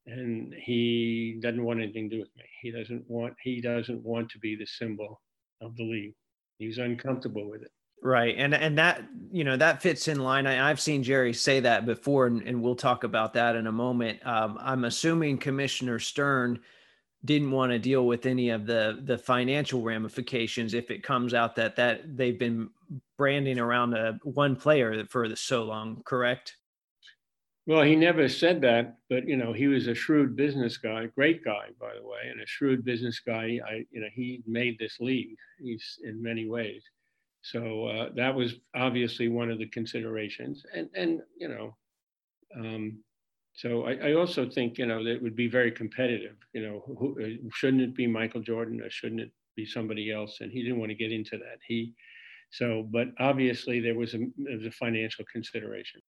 and 0.06 0.54
he 0.54 1.38
doesn't 1.42 1.62
want 1.62 1.80
anything 1.80 2.10
to 2.10 2.16
do 2.16 2.20
with 2.20 2.30
me. 2.36 2.44
He 2.60 2.70
doesn't 2.70 3.04
want 3.08 3.34
he 3.42 3.60
doesn't 3.60 4.02
want 4.02 4.30
to 4.30 4.38
be 4.38 4.56
the 4.56 4.66
symbol 4.66 5.20
of 5.60 5.76
the 5.76 5.84
league. 5.84 6.14
He's 6.58 6.78
uncomfortable 6.78 7.48
with 7.48 7.62
it. 7.62 7.70
Right. 8.02 8.34
And 8.36 8.52
and 8.54 8.78
that, 8.78 9.04
you 9.30 9.44
know, 9.44 9.56
that 9.56 9.80
fits 9.80 10.08
in 10.08 10.20
line. 10.20 10.46
I, 10.46 10.68
have 10.68 10.80
seen 10.80 11.04
Jerry 11.04 11.32
say 11.32 11.60
that 11.60 11.86
before, 11.86 12.26
and, 12.26 12.42
and 12.42 12.60
we'll 12.60 12.74
talk 12.74 13.04
about 13.04 13.34
that 13.34 13.54
in 13.54 13.68
a 13.68 13.72
moment. 13.72 14.24
Um, 14.26 14.58
I'm 14.60 14.84
assuming 14.84 15.38
Commissioner 15.38 16.00
Stern 16.00 16.60
didn't 17.24 17.50
want 17.50 17.70
to 17.70 17.78
deal 17.78 18.06
with 18.06 18.26
any 18.26 18.50
of 18.50 18.66
the 18.66 19.00
the 19.04 19.18
financial 19.18 19.82
ramifications 19.82 20.74
if 20.74 20.90
it 20.90 21.02
comes 21.02 21.34
out 21.34 21.56
that 21.56 21.76
that 21.76 22.16
they've 22.16 22.38
been 22.38 22.70
branding 23.16 23.58
around 23.58 23.94
a 23.94 24.18
one 24.24 24.56
player 24.56 25.04
for 25.06 25.28
the, 25.28 25.36
so 25.36 25.62
long 25.62 26.02
correct? 26.04 26.56
Well 27.66 27.82
he 27.82 27.94
never 27.94 28.28
said 28.28 28.60
that 28.62 28.96
but 29.08 29.26
you 29.28 29.36
know 29.36 29.52
he 29.52 29.68
was 29.68 29.86
a 29.86 29.94
shrewd 29.94 30.34
business 30.34 30.76
guy 30.76 31.06
great 31.06 31.44
guy 31.44 31.68
by 31.80 31.94
the 31.94 32.06
way 32.06 32.28
and 32.30 32.40
a 32.40 32.46
shrewd 32.46 32.84
business 32.84 33.20
guy. 33.20 33.60
I 33.66 33.86
you 33.90 34.00
know 34.00 34.08
he 34.12 34.42
made 34.46 34.78
this 34.78 34.98
league 35.00 35.36
he's 35.60 35.98
in 36.02 36.20
many 36.22 36.48
ways. 36.48 36.82
So 37.44 37.86
uh, 37.86 38.08
that 38.14 38.34
was 38.34 38.54
obviously 38.74 39.28
one 39.28 39.50
of 39.50 39.58
the 39.58 39.66
considerations. 39.66 40.64
And 40.74 40.88
and 40.94 41.20
you 41.36 41.48
know 41.48 41.76
um, 42.58 42.98
so 43.54 43.84
I, 43.84 43.92
I, 44.08 44.14
also 44.14 44.48
think 44.48 44.78
you 44.78 44.86
know 44.86 45.04
that 45.04 45.10
it 45.10 45.22
would 45.22 45.36
be 45.36 45.48
very 45.48 45.70
competitive. 45.70 46.36
You 46.54 46.62
know, 46.62 46.82
who, 46.98 47.16
uh, 47.22 47.48
shouldn't 47.52 47.82
it 47.82 47.94
be 47.94 48.06
Michael 48.06 48.40
Jordan 48.40 48.80
or 48.80 48.90
shouldn't 48.90 49.20
it 49.20 49.30
be 49.56 49.66
somebody 49.66 50.10
else? 50.10 50.38
And 50.40 50.50
he 50.50 50.62
didn't 50.62 50.78
want 50.78 50.90
to 50.90 50.96
get 50.96 51.12
into 51.12 51.36
that. 51.38 51.58
He 51.66 51.94
so, 52.50 52.86
but 52.90 53.08
obviously 53.18 53.80
there 53.80 53.94
was 53.94 54.14
a 54.14 54.18
there 54.36 54.56
was 54.56 54.66
a 54.66 54.70
financial 54.70 55.24
consideration. 55.30 56.00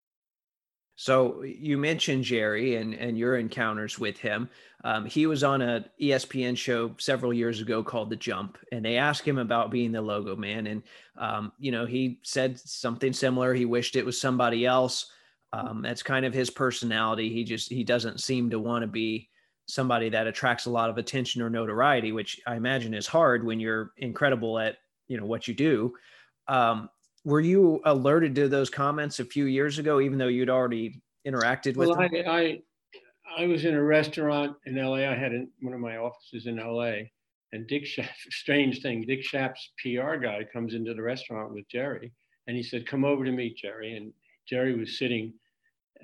So 0.96 1.42
you 1.42 1.76
mentioned 1.76 2.24
Jerry 2.24 2.76
and 2.76 2.94
and 2.94 3.18
your 3.18 3.36
encounters 3.36 3.98
with 3.98 4.18
him. 4.18 4.48
Um, 4.84 5.06
he 5.06 5.26
was 5.26 5.42
on 5.42 5.60
a 5.60 5.84
ESPN 6.00 6.56
show 6.56 6.94
several 6.98 7.32
years 7.32 7.60
ago 7.60 7.82
called 7.82 8.10
The 8.10 8.16
Jump, 8.16 8.58
and 8.70 8.84
they 8.84 8.96
asked 8.96 9.26
him 9.26 9.38
about 9.38 9.70
being 9.70 9.90
the 9.90 10.02
logo 10.02 10.36
man, 10.36 10.66
and 10.66 10.82
um, 11.18 11.52
you 11.58 11.72
know 11.72 11.84
he 11.84 12.20
said 12.22 12.60
something 12.60 13.12
similar. 13.12 13.54
He 13.54 13.64
wished 13.64 13.96
it 13.96 14.06
was 14.06 14.20
somebody 14.20 14.64
else. 14.64 15.10
Um, 15.54 15.82
that's 15.82 16.02
kind 16.02 16.26
of 16.26 16.34
his 16.34 16.50
personality. 16.50 17.32
He 17.32 17.44
just 17.44 17.70
he 17.70 17.84
doesn't 17.84 18.20
seem 18.20 18.50
to 18.50 18.58
want 18.58 18.82
to 18.82 18.88
be 18.88 19.28
somebody 19.66 20.08
that 20.08 20.26
attracts 20.26 20.66
a 20.66 20.70
lot 20.70 20.90
of 20.90 20.98
attention 20.98 21.42
or 21.42 21.48
notoriety, 21.48 22.10
which 22.10 22.40
I 22.44 22.56
imagine 22.56 22.92
is 22.92 23.06
hard 23.06 23.44
when 23.44 23.60
you're 23.60 23.92
incredible 23.98 24.58
at 24.58 24.78
you 25.06 25.16
know 25.16 25.26
what 25.26 25.46
you 25.46 25.54
do. 25.54 25.94
Um, 26.48 26.90
were 27.24 27.40
you 27.40 27.80
alerted 27.84 28.34
to 28.34 28.48
those 28.48 28.68
comments 28.68 29.20
a 29.20 29.24
few 29.24 29.44
years 29.44 29.78
ago, 29.78 30.00
even 30.00 30.18
though 30.18 30.26
you'd 30.26 30.50
already 30.50 31.00
interacted 31.24 31.76
with 31.76 31.88
well, 31.88 31.98
them? 31.98 32.10
I, 32.26 32.60
I, 33.38 33.42
I 33.44 33.46
was 33.46 33.64
in 33.64 33.74
a 33.74 33.82
restaurant 33.82 34.56
in 34.66 34.76
LA. 34.76 35.08
I 35.08 35.14
had 35.14 35.32
one 35.62 35.72
of 35.72 35.80
my 35.80 35.98
offices 35.98 36.46
in 36.46 36.56
LA, 36.56 37.06
and 37.52 37.66
Dick 37.68 37.84
Schaap, 37.84 38.10
strange 38.30 38.82
thing, 38.82 39.02
Dick 39.02 39.22
Schaap's 39.22 39.70
PR 39.80 40.16
guy 40.16 40.44
comes 40.52 40.74
into 40.74 40.94
the 40.94 41.02
restaurant 41.02 41.54
with 41.54 41.68
Jerry, 41.68 42.12
and 42.48 42.56
he 42.56 42.62
said, 42.64 42.88
"Come 42.88 43.04
over 43.04 43.24
to 43.24 43.30
meet 43.30 43.56
Jerry." 43.56 43.96
And 43.96 44.12
Jerry 44.48 44.76
was 44.76 44.98
sitting 44.98 45.32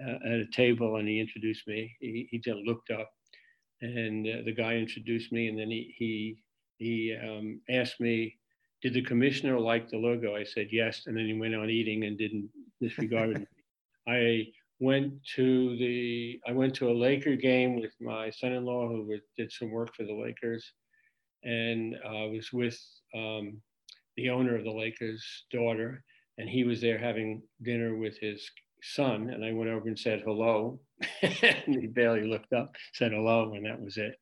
uh, 0.04 0.18
at 0.26 0.40
a 0.40 0.46
table 0.52 0.96
and 0.96 1.08
he 1.08 1.20
introduced 1.20 1.66
me. 1.66 1.94
He, 2.00 2.28
he 2.30 2.38
just 2.38 2.58
looked 2.64 2.90
up 2.90 3.10
and 3.80 4.26
uh, 4.26 4.42
the 4.44 4.54
guy 4.54 4.74
introduced 4.74 5.32
me 5.32 5.48
and 5.48 5.58
then 5.58 5.70
he, 5.70 5.94
he, 5.96 6.42
he 6.78 7.16
um, 7.22 7.60
asked 7.70 8.00
me, 8.00 8.36
did 8.82 8.94
the 8.94 9.02
commissioner 9.02 9.58
like 9.58 9.88
the 9.88 9.98
logo? 9.98 10.34
I 10.34 10.44
said, 10.44 10.68
yes. 10.70 11.02
And 11.06 11.16
then 11.16 11.26
he 11.26 11.34
went 11.34 11.54
on 11.54 11.68
eating 11.68 12.04
and 12.04 12.16
didn't 12.16 12.48
disregard 12.80 13.38
me. 13.38 13.46
I 14.08 14.46
went 14.78 15.12
to 15.36 15.76
the, 15.76 16.40
I 16.46 16.52
went 16.52 16.74
to 16.76 16.90
a 16.90 16.92
Laker 16.92 17.36
game 17.36 17.78
with 17.78 17.92
my 18.00 18.30
son-in-law 18.30 18.88
who 18.88 19.18
did 19.36 19.52
some 19.52 19.70
work 19.70 19.94
for 19.94 20.04
the 20.04 20.14
Lakers. 20.14 20.72
And 21.44 21.96
I 22.06 22.26
was 22.26 22.50
with 22.52 22.78
um, 23.14 23.60
the 24.16 24.30
owner 24.30 24.56
of 24.56 24.64
the 24.64 24.72
Lakers 24.72 25.22
daughter 25.52 26.02
and 26.40 26.48
he 26.48 26.64
was 26.64 26.80
there 26.80 26.98
having 26.98 27.42
dinner 27.62 27.96
with 27.96 28.18
his 28.18 28.50
son, 28.83 29.31
and 29.31 29.45
I 29.45 29.53
went 29.53 29.71
over 29.71 29.88
and 29.88 29.99
said 29.99 30.23
hello. 30.25 30.81
and 31.23 31.81
he 31.81 31.87
barely 31.87 32.27
looked 32.27 32.53
up, 32.53 32.75
said 32.95 33.12
hello, 33.12 33.55
and 33.55 33.66
that 33.66 33.81
was 33.81 33.97
it. 33.97 34.14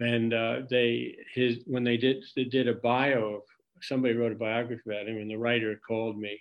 and 0.00 0.34
uh, 0.34 0.60
they 0.68 1.16
his 1.34 1.60
when 1.66 1.84
they 1.84 1.96
did 1.96 2.24
they 2.36 2.44
did 2.44 2.68
a 2.68 2.74
bio 2.74 3.36
of 3.36 3.42
somebody 3.82 4.14
wrote 4.14 4.32
a 4.32 4.36
biography 4.36 4.82
about 4.86 5.08
him, 5.08 5.18
and 5.18 5.30
the 5.30 5.36
writer 5.36 5.80
called 5.86 6.18
me, 6.18 6.38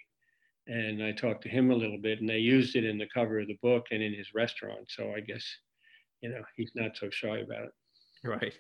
and 0.68 1.04
I 1.04 1.12
talked 1.12 1.44
to 1.44 1.50
him 1.50 1.72
a 1.72 1.76
little 1.76 2.00
bit, 2.00 2.20
and 2.20 2.30
they 2.30 2.40
used 2.40 2.76
it 2.76 2.86
in 2.86 2.98
the 2.98 3.10
cover 3.14 3.40
of 3.40 3.48
the 3.48 3.58
book 3.62 3.88
and 3.92 4.02
in 4.02 4.14
his 4.14 4.34
restaurant. 4.34 4.86
So 4.90 5.14
I 5.16 5.20
guess 5.20 5.46
you 6.22 6.30
know 6.30 6.42
he's 6.56 6.72
not 6.76 6.98
so 6.98 7.10
shy 7.10 7.40
about 7.40 7.66
it. 7.66 7.72
Right. 8.24 8.54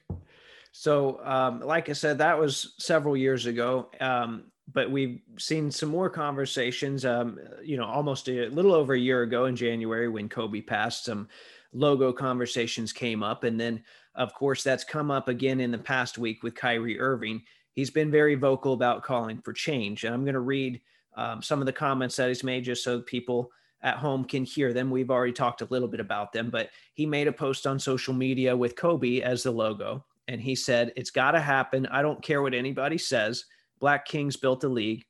So, 0.75 1.23
um, 1.23 1.59
like 1.59 1.89
I 1.89 1.93
said, 1.93 2.17
that 2.17 2.39
was 2.39 2.73
several 2.79 3.15
years 3.15 3.45
ago. 3.45 3.91
Um, 4.01 4.45
but 4.71 4.89
we've 4.89 5.19
seen 5.37 5.69
some 5.69 5.89
more 5.89 6.09
conversations. 6.09 7.05
Um, 7.05 7.39
you 7.63 7.77
know, 7.77 7.85
almost 7.85 8.29
a 8.29 8.47
little 8.47 8.73
over 8.73 8.93
a 8.93 8.99
year 8.99 9.23
ago 9.23 9.45
in 9.45 9.55
January 9.55 10.07
when 10.07 10.29
Kobe 10.29 10.61
passed, 10.61 11.05
some 11.05 11.27
logo 11.73 12.13
conversations 12.13 12.93
came 12.93 13.23
up, 13.23 13.43
and 13.43 13.59
then 13.59 13.83
of 14.15 14.33
course 14.33 14.63
that's 14.63 14.83
come 14.83 15.09
up 15.11 15.27
again 15.27 15.59
in 15.59 15.71
the 15.71 15.77
past 15.77 16.17
week 16.17 16.43
with 16.43 16.55
Kyrie 16.55 16.99
Irving. 16.99 17.41
He's 17.73 17.89
been 17.89 18.11
very 18.11 18.35
vocal 18.35 18.73
about 18.73 19.03
calling 19.03 19.41
for 19.41 19.53
change, 19.53 20.03
and 20.03 20.13
I'm 20.13 20.23
going 20.23 20.33
to 20.33 20.39
read 20.39 20.79
um, 21.15 21.41
some 21.41 21.59
of 21.59 21.65
the 21.65 21.73
comments 21.73 22.15
that 22.15 22.27
he's 22.27 22.43
made 22.43 22.63
just 22.63 22.83
so 22.83 23.01
people 23.01 23.51
at 23.81 23.97
home 23.97 24.23
can 24.23 24.45
hear 24.45 24.73
them. 24.73 24.89
We've 24.89 25.11
already 25.11 25.33
talked 25.33 25.61
a 25.61 25.67
little 25.69 25.87
bit 25.87 25.99
about 25.99 26.31
them, 26.31 26.49
but 26.49 26.69
he 26.93 27.05
made 27.05 27.27
a 27.27 27.33
post 27.33 27.67
on 27.67 27.77
social 27.77 28.13
media 28.13 28.55
with 28.55 28.75
Kobe 28.75 29.21
as 29.21 29.43
the 29.43 29.51
logo. 29.51 30.05
And 30.27 30.39
he 30.39 30.55
said, 30.55 30.93
It's 30.95 31.11
got 31.11 31.31
to 31.31 31.41
happen. 31.41 31.85
I 31.87 32.01
don't 32.01 32.23
care 32.23 32.41
what 32.41 32.53
anybody 32.53 32.97
says. 32.97 33.45
Black 33.83 34.05
Kings 34.05 34.37
built 34.37 34.61
the 34.61 34.69
league. 34.69 35.03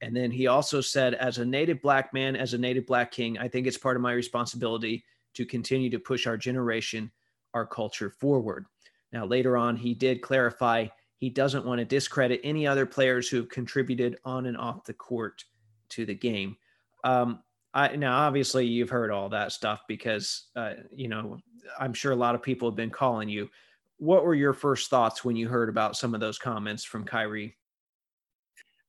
And 0.00 0.16
then 0.16 0.30
he 0.30 0.46
also 0.46 0.80
said, 0.80 1.12
As 1.12 1.36
a 1.36 1.44
native 1.44 1.82
black 1.82 2.14
man, 2.14 2.36
as 2.36 2.54
a 2.54 2.58
native 2.58 2.86
black 2.86 3.12
king, 3.12 3.36
I 3.36 3.48
think 3.48 3.66
it's 3.66 3.76
part 3.76 3.96
of 3.96 4.02
my 4.02 4.12
responsibility 4.12 5.04
to 5.34 5.44
continue 5.44 5.90
to 5.90 5.98
push 5.98 6.26
our 6.26 6.38
generation, 6.38 7.12
our 7.52 7.66
culture 7.66 8.08
forward. 8.08 8.64
Now, 9.12 9.26
later 9.26 9.58
on, 9.58 9.76
he 9.76 9.92
did 9.92 10.22
clarify 10.22 10.86
he 11.18 11.28
doesn't 11.28 11.66
want 11.66 11.80
to 11.80 11.84
discredit 11.84 12.40
any 12.42 12.66
other 12.66 12.86
players 12.86 13.28
who 13.28 13.36
have 13.36 13.50
contributed 13.50 14.16
on 14.24 14.46
and 14.46 14.56
off 14.56 14.84
the 14.84 14.94
court 14.94 15.44
to 15.90 16.06
the 16.06 16.14
game. 16.14 16.56
Um, 17.04 17.42
I, 17.74 17.94
now, 17.94 18.20
obviously, 18.20 18.64
you've 18.64 18.88
heard 18.88 19.10
all 19.10 19.28
that 19.28 19.52
stuff 19.52 19.82
because, 19.86 20.46
uh, 20.56 20.76
you 20.96 21.08
know, 21.08 21.40
I'm 21.78 21.92
sure 21.92 22.12
a 22.12 22.16
lot 22.16 22.34
of 22.34 22.42
people 22.42 22.70
have 22.70 22.76
been 22.76 22.88
calling 22.88 23.28
you. 23.28 23.50
What 23.98 24.24
were 24.24 24.34
your 24.34 24.54
first 24.54 24.88
thoughts 24.88 25.26
when 25.26 25.36
you 25.36 25.46
heard 25.46 25.68
about 25.68 25.94
some 25.94 26.14
of 26.14 26.20
those 26.20 26.38
comments 26.38 26.84
from 26.84 27.04
Kyrie? 27.04 27.54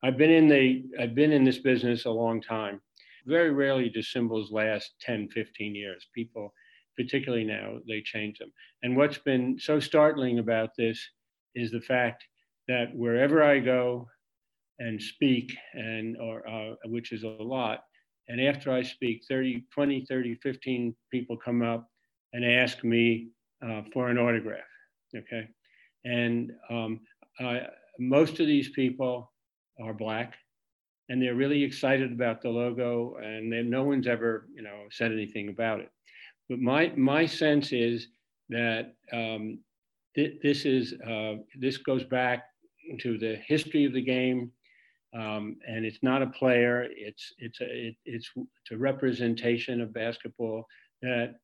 I've 0.04 0.18
been 0.18 0.32
in 0.32 0.48
the 0.48 0.84
I've 1.00 1.16
been 1.16 1.32
in 1.32 1.44
this 1.44 1.60
business 1.60 2.06
a 2.06 2.12
long 2.12 2.42
time. 2.42 2.82
Very 3.26 3.52
rarely 3.52 3.90
do 3.90 4.02
symbols 4.02 4.52
last 4.52 4.94
10, 5.02 5.30
15 5.30 5.76
years. 5.76 6.08
People, 6.16 6.54
particularly 6.98 7.44
now, 7.44 7.78
they 7.88 8.02
change 8.02 8.40
them. 8.40 8.52
And 8.82 8.96
what's 8.96 9.18
been 9.18 9.58
so 9.60 9.80
startling 9.80 10.40
about 10.40 10.70
this 10.78 11.00
is 11.54 11.72
the 11.72 11.82
fact 11.82 12.24
that 12.68 12.96
wherever 12.96 13.44
I 13.44 13.60
go 13.60 14.08
and 14.80 15.02
speak, 15.02 15.54
and 15.74 16.16
or 16.18 16.48
uh, 16.48 16.76
which 16.86 17.12
is 17.12 17.24
a 17.24 17.28
lot, 17.28 17.84
and 18.30 18.40
after 18.40 18.72
I 18.72 18.84
speak, 18.84 19.24
30, 19.28 19.66
20, 19.74 20.06
30, 20.08 20.36
15 20.36 20.96
people 21.12 21.36
come 21.36 21.62
up 21.62 21.90
and 22.34 22.46
ask 22.46 22.84
me 22.84 23.30
uh, 23.66 23.82
for 23.92 24.10
an 24.10 24.18
autograph. 24.18 24.60
Okay. 25.16 25.48
And 26.06 26.52
um, 26.70 27.02
I, 27.40 27.64
most 28.00 28.40
of 28.40 28.48
these 28.48 28.70
people 28.70 29.29
are 29.82 29.94
black 29.94 30.36
and 31.10 31.22
they're 31.22 31.36
really 31.36 31.64
excited 31.64 32.12
about 32.12 32.42
the 32.42 32.50
logo 32.50 33.16
and 33.22 33.50
no 33.70 33.84
one's 33.84 34.08
ever, 34.08 34.48
you 34.54 34.62
know, 34.62 34.84
said 34.92 35.12
anything 35.12 35.50
about 35.50 35.80
it. 35.80 35.90
But 36.50 36.60
my, 36.60 36.92
my 36.96 37.26
sense 37.26 37.72
is 37.72 38.08
that 38.50 38.96
um, 39.12 39.60
th- 40.16 40.40
this 40.42 40.66
is, 40.66 40.94
uh, 41.08 41.36
this 41.56 41.78
goes 41.78 42.04
back 42.04 42.46
to 43.00 43.18
the 43.18 43.38
history 43.46 43.86
of 43.86 43.94
the 43.94 44.02
game, 44.02 44.52
um, 45.16 45.58
and 45.68 45.86
it's 45.86 46.00
not 46.02 46.22
a 46.22 46.28
player. 46.28 46.88
It's 46.92 47.34
it's 47.40 47.62
a 47.62 47.88
it, 47.88 47.96
it's 48.06 48.30
it's 48.36 48.72
a 48.72 48.78
representation 48.78 49.82
of 49.82 49.94
basketball 49.94 50.66
that, 51.02 51.36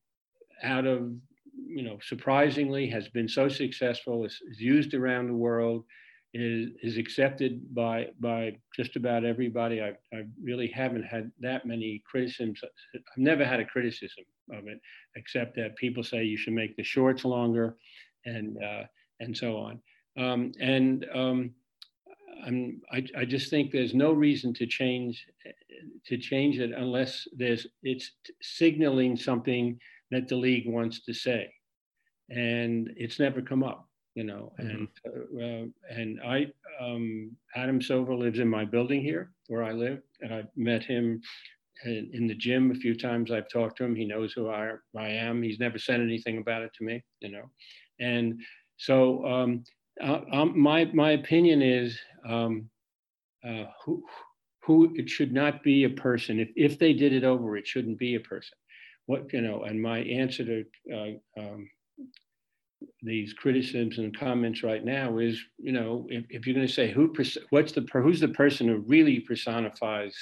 out 0.64 0.86
of 0.86 1.12
you 1.68 1.84
know, 1.84 1.98
surprisingly 2.02 2.88
has 2.88 3.08
been 3.10 3.28
so 3.28 3.48
successful. 3.48 4.26
is, 4.26 4.40
is 4.50 4.60
used 4.60 4.94
around 4.94 5.28
the 5.28 5.34
world. 5.34 5.84
Is, 6.38 6.72
is 6.84 6.98
accepted 6.98 7.74
by 7.74 8.08
by 8.20 8.58
just 8.76 8.98
about 8.98 9.24
everybody. 9.24 9.82
I, 9.82 9.92
I 10.14 10.26
really 10.44 10.68
haven't 10.68 11.04
had 11.04 11.32
that 11.40 11.66
many 11.66 12.04
criticisms. 12.06 12.60
I've 12.94 13.02
never 13.16 13.46
had 13.46 13.62
a 13.62 13.66
criticism 13.66 14.26
of 14.52 14.68
it, 14.68 14.82
except 15.16 15.56
that 15.56 15.78
people 15.78 16.04
say 16.04 16.26
you 16.26 16.36
should 16.36 16.52
make 16.52 16.76
the 16.76 16.84
shorts 16.84 17.24
longer, 17.24 17.78
and 18.26 18.62
uh, 18.62 18.84
and 19.22 19.38
so 19.38 19.56
on. 19.56 19.80
Um, 20.18 20.52
and 20.60 21.06
um, 21.14 21.52
I'm, 22.46 22.82
I, 22.92 23.06
I 23.18 23.24
just 23.24 23.50
think 23.50 23.72
there's 23.72 23.94
no 23.94 24.12
reason 24.12 24.54
to 24.56 24.66
change 24.66 25.26
to 26.06 26.18
change 26.18 26.60
it 26.60 26.72
unless 26.76 27.30
there's 27.34 27.66
it's 27.82 28.12
signaling 28.42 29.16
something 29.16 29.80
that 30.12 30.28
the 30.28 30.36
league 30.36 30.68
wants 30.68 31.02
to 31.06 31.14
say, 31.14 31.50
and 32.30 32.92
it's 32.98 33.20
never 33.20 33.42
come 33.42 33.64
up, 33.64 33.85
you 34.16 34.24
know. 34.24 34.52
Mm-hmm. 34.60 34.86
And 35.06 35.72
uh, 35.72 35.94
and 35.94 36.20
I 36.26 36.48
um, 36.82 37.32
Adam 37.56 37.82
Silver 37.82 38.16
lives 38.16 38.40
in 38.40 38.48
my 38.48 38.66
building 38.66 39.02
here 39.02 39.32
where 39.48 39.64
I 39.64 39.72
live, 39.72 40.02
and 40.22 40.34
I've 40.34 40.50
met 40.56 40.84
him 40.84 41.22
in, 41.84 42.10
in 42.14 42.28
the 42.28 42.36
gym 42.36 42.72
a 42.72 42.76
few 42.76 42.96
times. 42.96 43.32
I've 43.32 43.50
talked 43.50 43.78
to 43.78 43.84
him. 43.84 43.96
He 43.96 44.06
knows 44.06 44.34
who 44.34 44.50
I, 44.50 44.72
I 44.98 45.10
am. 45.10 45.44
He's 45.44 45.60
never 45.60 45.78
said 45.78 46.00
anything 46.00 46.38
about 46.40 46.64
it 46.64 46.72
to 46.78 46.84
me, 46.84 47.04
you 47.20 47.32
know. 47.32 47.50
And 48.00 48.42
so 48.78 49.26
um, 49.26 49.64
uh, 50.02 50.22
um, 50.32 50.60
my 50.60 50.86
my 50.86 51.12
opinion 51.12 51.62
is 51.62 51.98
um, 52.28 52.70
uh, 53.48 53.66
who 53.84 54.04
who 54.64 54.94
it 54.96 55.10
should 55.10 55.34
not 55.34 55.64
be 55.64 55.84
a 55.84 55.90
person. 55.90 56.40
If 56.40 56.50
if 56.56 56.80
they 56.80 56.94
did 56.94 57.14
it 57.14 57.24
over, 57.24 57.58
it 57.58 57.68
shouldn't 57.68 58.00
be 58.00 58.16
a 58.16 58.20
person. 58.20 58.58
What 59.06 59.32
you 59.34 59.42
know, 59.42 59.64
and 59.64 59.82
my 59.82 60.00
answer 60.00 60.44
to 60.44 60.66
uh, 60.94 61.40
um, 61.40 61.70
these 63.02 63.34
criticisms 63.34 63.98
and 63.98 64.18
comments 64.18 64.64
right 64.64 64.84
now 64.84 65.18
is, 65.18 65.42
you 65.58 65.72
know, 65.72 66.06
if, 66.10 66.26
if 66.30 66.46
you're 66.46 66.56
going 66.56 66.68
to 66.68 66.74
say 66.74 66.92
who 66.92 67.14
what's 67.50 67.72
the 67.72 67.86
who's 67.94 68.20
the 68.20 68.30
person 68.30 68.68
who 68.68 68.84
really 68.88 69.20
personifies 69.20 70.16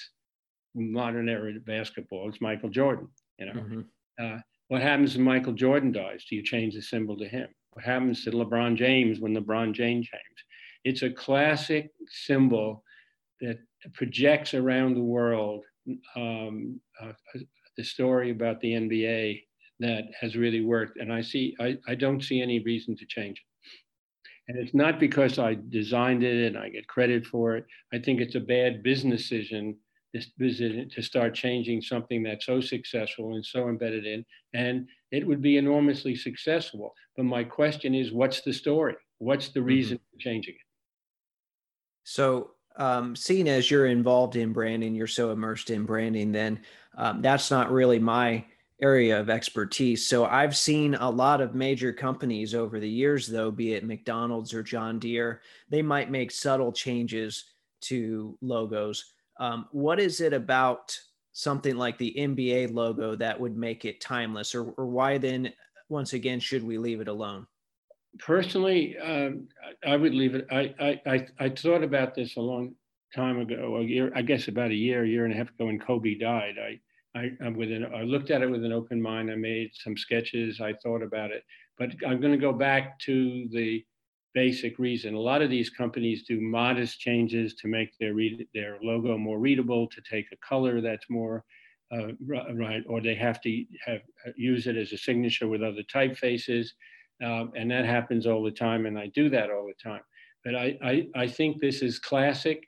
modern 0.76 1.30
era 1.30 1.54
basketball, 1.66 2.30
it's 2.30 2.42
Michael 2.42 2.70
Jordan. 2.70 3.08
You 3.40 3.46
know, 3.48 3.54
mm-hmm. 3.54 3.82
uh, 4.20 4.40
what 4.68 4.82
happens 4.82 5.16
when 5.16 5.26
Michael 5.26 5.54
Jordan 5.54 5.92
dies? 5.92 6.26
Do 6.30 6.36
you 6.36 6.44
change 6.44 6.76
the 6.76 6.82
symbol 6.82 7.18
to 7.18 7.28
him? 7.28 7.48
What 7.74 7.86
happens 7.86 8.24
to 8.24 8.32
LeBron 8.32 8.76
James 8.76 9.20
when 9.20 9.36
LeBron 9.36 9.74
James 9.74 10.08
changes? 10.08 10.44
It's 10.84 11.02
a 11.02 11.10
classic 11.10 11.92
symbol 12.08 12.84
that 13.42 13.60
projects 13.94 14.54
around 14.54 14.96
the 14.96 15.02
world 15.02 15.64
um, 16.16 16.80
uh, 17.02 17.12
the 17.78 17.84
story 17.84 18.32
about 18.32 18.60
the 18.62 18.74
NBA 18.74 19.44
that 19.84 20.06
has 20.20 20.36
really 20.36 20.62
worked. 20.62 20.98
And 20.98 21.12
I 21.12 21.22
see, 21.22 21.56
I, 21.60 21.78
I 21.88 21.96
don't 21.96 22.24
see 22.24 22.42
any 22.42 22.60
reason 22.60 22.96
to 22.98 23.06
change 23.06 23.38
it. 23.38 23.46
And 24.48 24.58
it's 24.58 24.74
not 24.74 25.00
because 25.00 25.40
I 25.40 25.58
designed 25.70 26.24
it 26.24 26.48
and 26.48 26.58
I 26.58 26.70
get 26.70 26.88
credit 26.88 27.26
for 27.26 27.56
it. 27.56 27.66
I 27.94 28.00
think 28.00 28.20
it's 28.20 28.36
a 28.36 28.42
bad 28.42 28.84
business 28.84 29.30
decision 29.30 29.78
to 30.14 31.02
start 31.02 31.34
changing 31.34 31.82
something 31.82 32.24
that's 32.24 32.46
so 32.46 32.60
successful 32.62 33.36
and 33.36 33.46
so 33.46 33.70
embedded 33.70 34.06
in. 34.06 34.26
And 34.54 34.88
it 35.12 35.26
would 35.26 35.42
be 35.42 35.58
enormously 35.58 36.16
successful. 36.16 36.94
But 37.16 37.26
my 37.26 37.44
question 37.44 37.96
is, 37.96 38.12
what's 38.12 38.42
the 38.42 38.54
story? 38.54 38.96
What's 39.20 39.50
the 39.50 39.60
mm-hmm. 39.60 39.68
reason 39.68 39.98
mm-hmm. 39.98 40.18
for 40.18 40.22
changing 40.22 40.56
it? 40.56 40.62
So, 42.04 42.52
um, 42.76 43.16
seeing 43.16 43.48
as 43.48 43.70
you're 43.70 43.86
involved 43.86 44.36
in 44.36 44.52
branding, 44.52 44.96
you're 44.96 45.08
so 45.08 45.32
immersed 45.32 45.70
in 45.70 45.86
branding, 45.86 46.32
then 46.32 46.60
um, 46.98 47.22
that's 47.22 47.52
not 47.52 47.72
really 47.72 48.00
my 48.00 48.44
area 48.82 49.20
of 49.20 49.30
expertise. 49.30 50.06
So 50.06 50.26
I've 50.26 50.56
seen 50.58 50.96
a 50.96 51.10
lot 51.10 51.42
of 51.42 51.56
major 51.56 51.94
companies 51.94 52.56
over 52.56 52.80
the 52.80 52.90
years, 52.90 53.28
though, 53.28 53.52
be 53.52 53.74
it 53.74 53.86
McDonald's 53.86 54.54
or 54.54 54.64
John 54.64 55.00
Deere, 55.00 55.42
they 55.70 55.82
might 55.82 56.12
make 56.12 56.32
subtle 56.32 56.72
changes 56.72 57.46
to 57.82 58.38
logos. 58.42 59.14
Um, 59.40 59.68
what 59.72 60.00
is 60.00 60.22
it 60.22 60.34
about 60.34 60.98
something 61.34 61.76
like 61.76 61.98
the 61.98 62.14
NBA 62.18 62.74
logo 62.74 63.16
that 63.16 63.40
would 63.40 63.58
make 63.58 63.86
it 63.86 64.02
timeless, 64.02 64.54
or, 64.54 64.72
or 64.72 64.86
why 64.86 65.18
then, 65.18 65.52
once 65.90 66.14
again, 66.14 66.40
should 66.40 66.64
we 66.64 66.78
leave 66.78 67.02
it 67.02 67.08
alone? 67.08 67.48
Personally, 68.20 68.98
um, 69.00 69.48
I 69.86 69.96
would 69.96 70.14
leave 70.14 70.36
it. 70.36 70.46
I, 70.52 71.00
I, 71.08 71.28
I, 71.40 71.50
thought 71.50 71.84
about 71.84 72.14
this 72.14 72.36
a 72.38 72.42
long 72.42 72.76
time 73.16 73.40
ago, 73.40 73.78
a 73.78 73.84
year, 73.84 74.12
I 74.16 74.22
guess 74.22 74.48
about 74.48 74.70
a 74.70 74.76
year, 74.76 75.04
year 75.04 75.26
and 75.26 75.34
a 75.34 75.38
half 75.38 75.50
ago 75.50 75.66
when 75.66 75.80
Kobe 75.80 76.14
died. 76.14 76.56
I, 76.64 76.80
I, 77.16 77.32
I'm 77.44 77.56
with 77.56 77.72
an, 77.72 77.86
I 77.94 78.04
looked 78.04 78.32
at 78.32 78.42
it 78.42 78.50
with 78.50 78.64
an 78.66 78.74
open 78.74 79.02
mind. 79.02 79.32
I 79.32 79.36
made 79.36 79.72
some 79.74 79.96
sketches. 79.96 80.60
I 80.62 80.74
thought 80.82 81.04
about 81.04 81.32
it, 81.32 81.44
but 81.78 81.92
I'm 82.08 82.20
going 82.20 82.34
to 82.34 82.40
go 82.40 82.54
back 82.54 83.00
to 83.02 83.48
the 83.52 83.84
basic 84.34 84.80
reason. 84.80 85.14
A 85.14 85.20
lot 85.20 85.42
of 85.42 85.50
these 85.50 85.70
companies 85.70 86.24
do 86.24 86.42
modest 86.42 87.00
changes 87.00 87.54
to 87.56 87.68
make 87.68 87.90
their 88.00 88.16
read, 88.16 88.48
their 88.54 88.78
logo 88.82 89.18
more 89.18 89.40
readable, 89.40 89.88
to 89.90 90.02
take 90.10 90.26
a 90.32 90.38
color 90.48 90.82
that's 90.82 91.06
more 91.10 91.44
uh, 91.94 92.08
right, 92.26 92.84
or 92.88 93.02
they 93.02 93.14
have 93.14 93.40
to 93.42 93.66
have 93.86 94.02
use 94.36 94.66
it 94.66 94.76
as 94.76 94.92
a 94.92 94.98
signature 94.98 95.48
with 95.48 95.62
other 95.62 95.84
typefaces, 95.94 96.70
um, 97.24 97.52
and 97.56 97.70
that 97.70 97.86
happens 97.86 98.26
all 98.26 98.44
the 98.44 98.52
time. 98.52 98.88
And 98.88 98.98
I 98.98 99.08
do 99.14 99.30
that 99.30 99.52
all 99.52 99.68
the 99.68 99.90
time. 99.90 100.02
But 100.44 100.56
I, 100.56 100.78
I, 100.84 101.08
I 101.16 101.28
think 101.28 101.62
this 101.62 101.82
is 101.82 102.00
classic. 102.00 102.68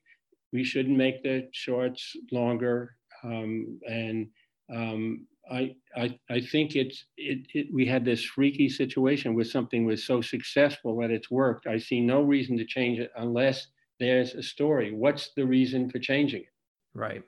We 0.54 0.64
shouldn't 0.64 0.98
make 0.98 1.24
the 1.24 1.50
shorts 1.52 2.16
longer, 2.32 2.96
um, 3.26 3.80
and 3.90 4.28
um, 4.74 5.26
I, 5.52 5.76
I, 5.96 6.18
I 6.30 6.42
think 6.42 6.76
it's 6.76 7.06
it, 7.18 7.48
it, 7.54 7.68
we 7.74 7.86
had 7.86 8.04
this 8.04 8.24
freaky 8.24 8.70
situation 8.70 9.36
where 9.36 9.46
something 9.46 9.86
was 9.86 10.06
so 10.06 10.22
successful 10.22 10.98
that 11.00 11.12
it's 11.12 11.30
worked. 11.30 11.68
I 11.68 11.78
see 11.78 12.02
no 12.02 12.22
reason 12.22 12.58
to 12.58 12.66
change 12.66 13.00
it 13.00 13.12
unless 13.18 13.68
there's 14.00 14.34
a 14.34 14.44
story. 14.44 14.92
What's 14.92 15.32
the 15.36 15.46
reason 15.46 15.90
for 15.90 16.00
changing 16.00 16.42
it? 16.42 16.54
Right. 16.94 17.24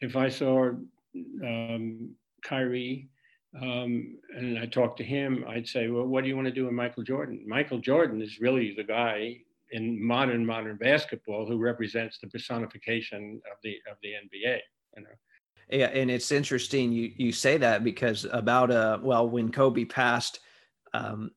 If 0.00 0.16
I 0.16 0.28
saw 0.28 0.70
um, 1.42 2.14
Kyrie 2.44 3.08
um, 3.60 4.18
and 4.36 4.58
I 4.58 4.66
talked 4.66 4.98
to 4.98 5.04
him, 5.04 5.44
I'd 5.48 5.68
say, 5.68 5.88
well, 5.88 6.06
what 6.06 6.22
do 6.22 6.28
you 6.28 6.36
want 6.36 6.48
to 6.48 6.54
do 6.54 6.64
with 6.64 6.74
Michael 6.74 7.02
Jordan? 7.02 7.44
Michael 7.46 7.78
Jordan 7.78 8.22
is 8.22 8.40
really 8.40 8.74
the 8.74 8.84
guy 8.84 9.38
in 9.72 10.02
modern 10.02 10.44
modern 10.44 10.76
basketball 10.76 11.46
who 11.46 11.58
represents 11.58 12.18
the 12.18 12.28
personification 12.28 13.40
of 13.50 13.58
the 13.62 13.76
of 13.90 13.96
the 14.02 14.10
NBA. 14.10 14.58
You 14.96 15.02
know. 15.02 15.08
Yeah, 15.70 15.86
and 15.86 16.10
it's 16.10 16.32
interesting 16.32 16.92
you 16.92 17.12
you 17.16 17.32
say 17.32 17.56
that 17.58 17.82
because 17.82 18.26
about 18.30 18.70
uh 18.70 18.98
well 19.02 19.28
when 19.28 19.50
Kobe 19.50 19.84
passed, 19.84 20.40
um, 20.92 21.30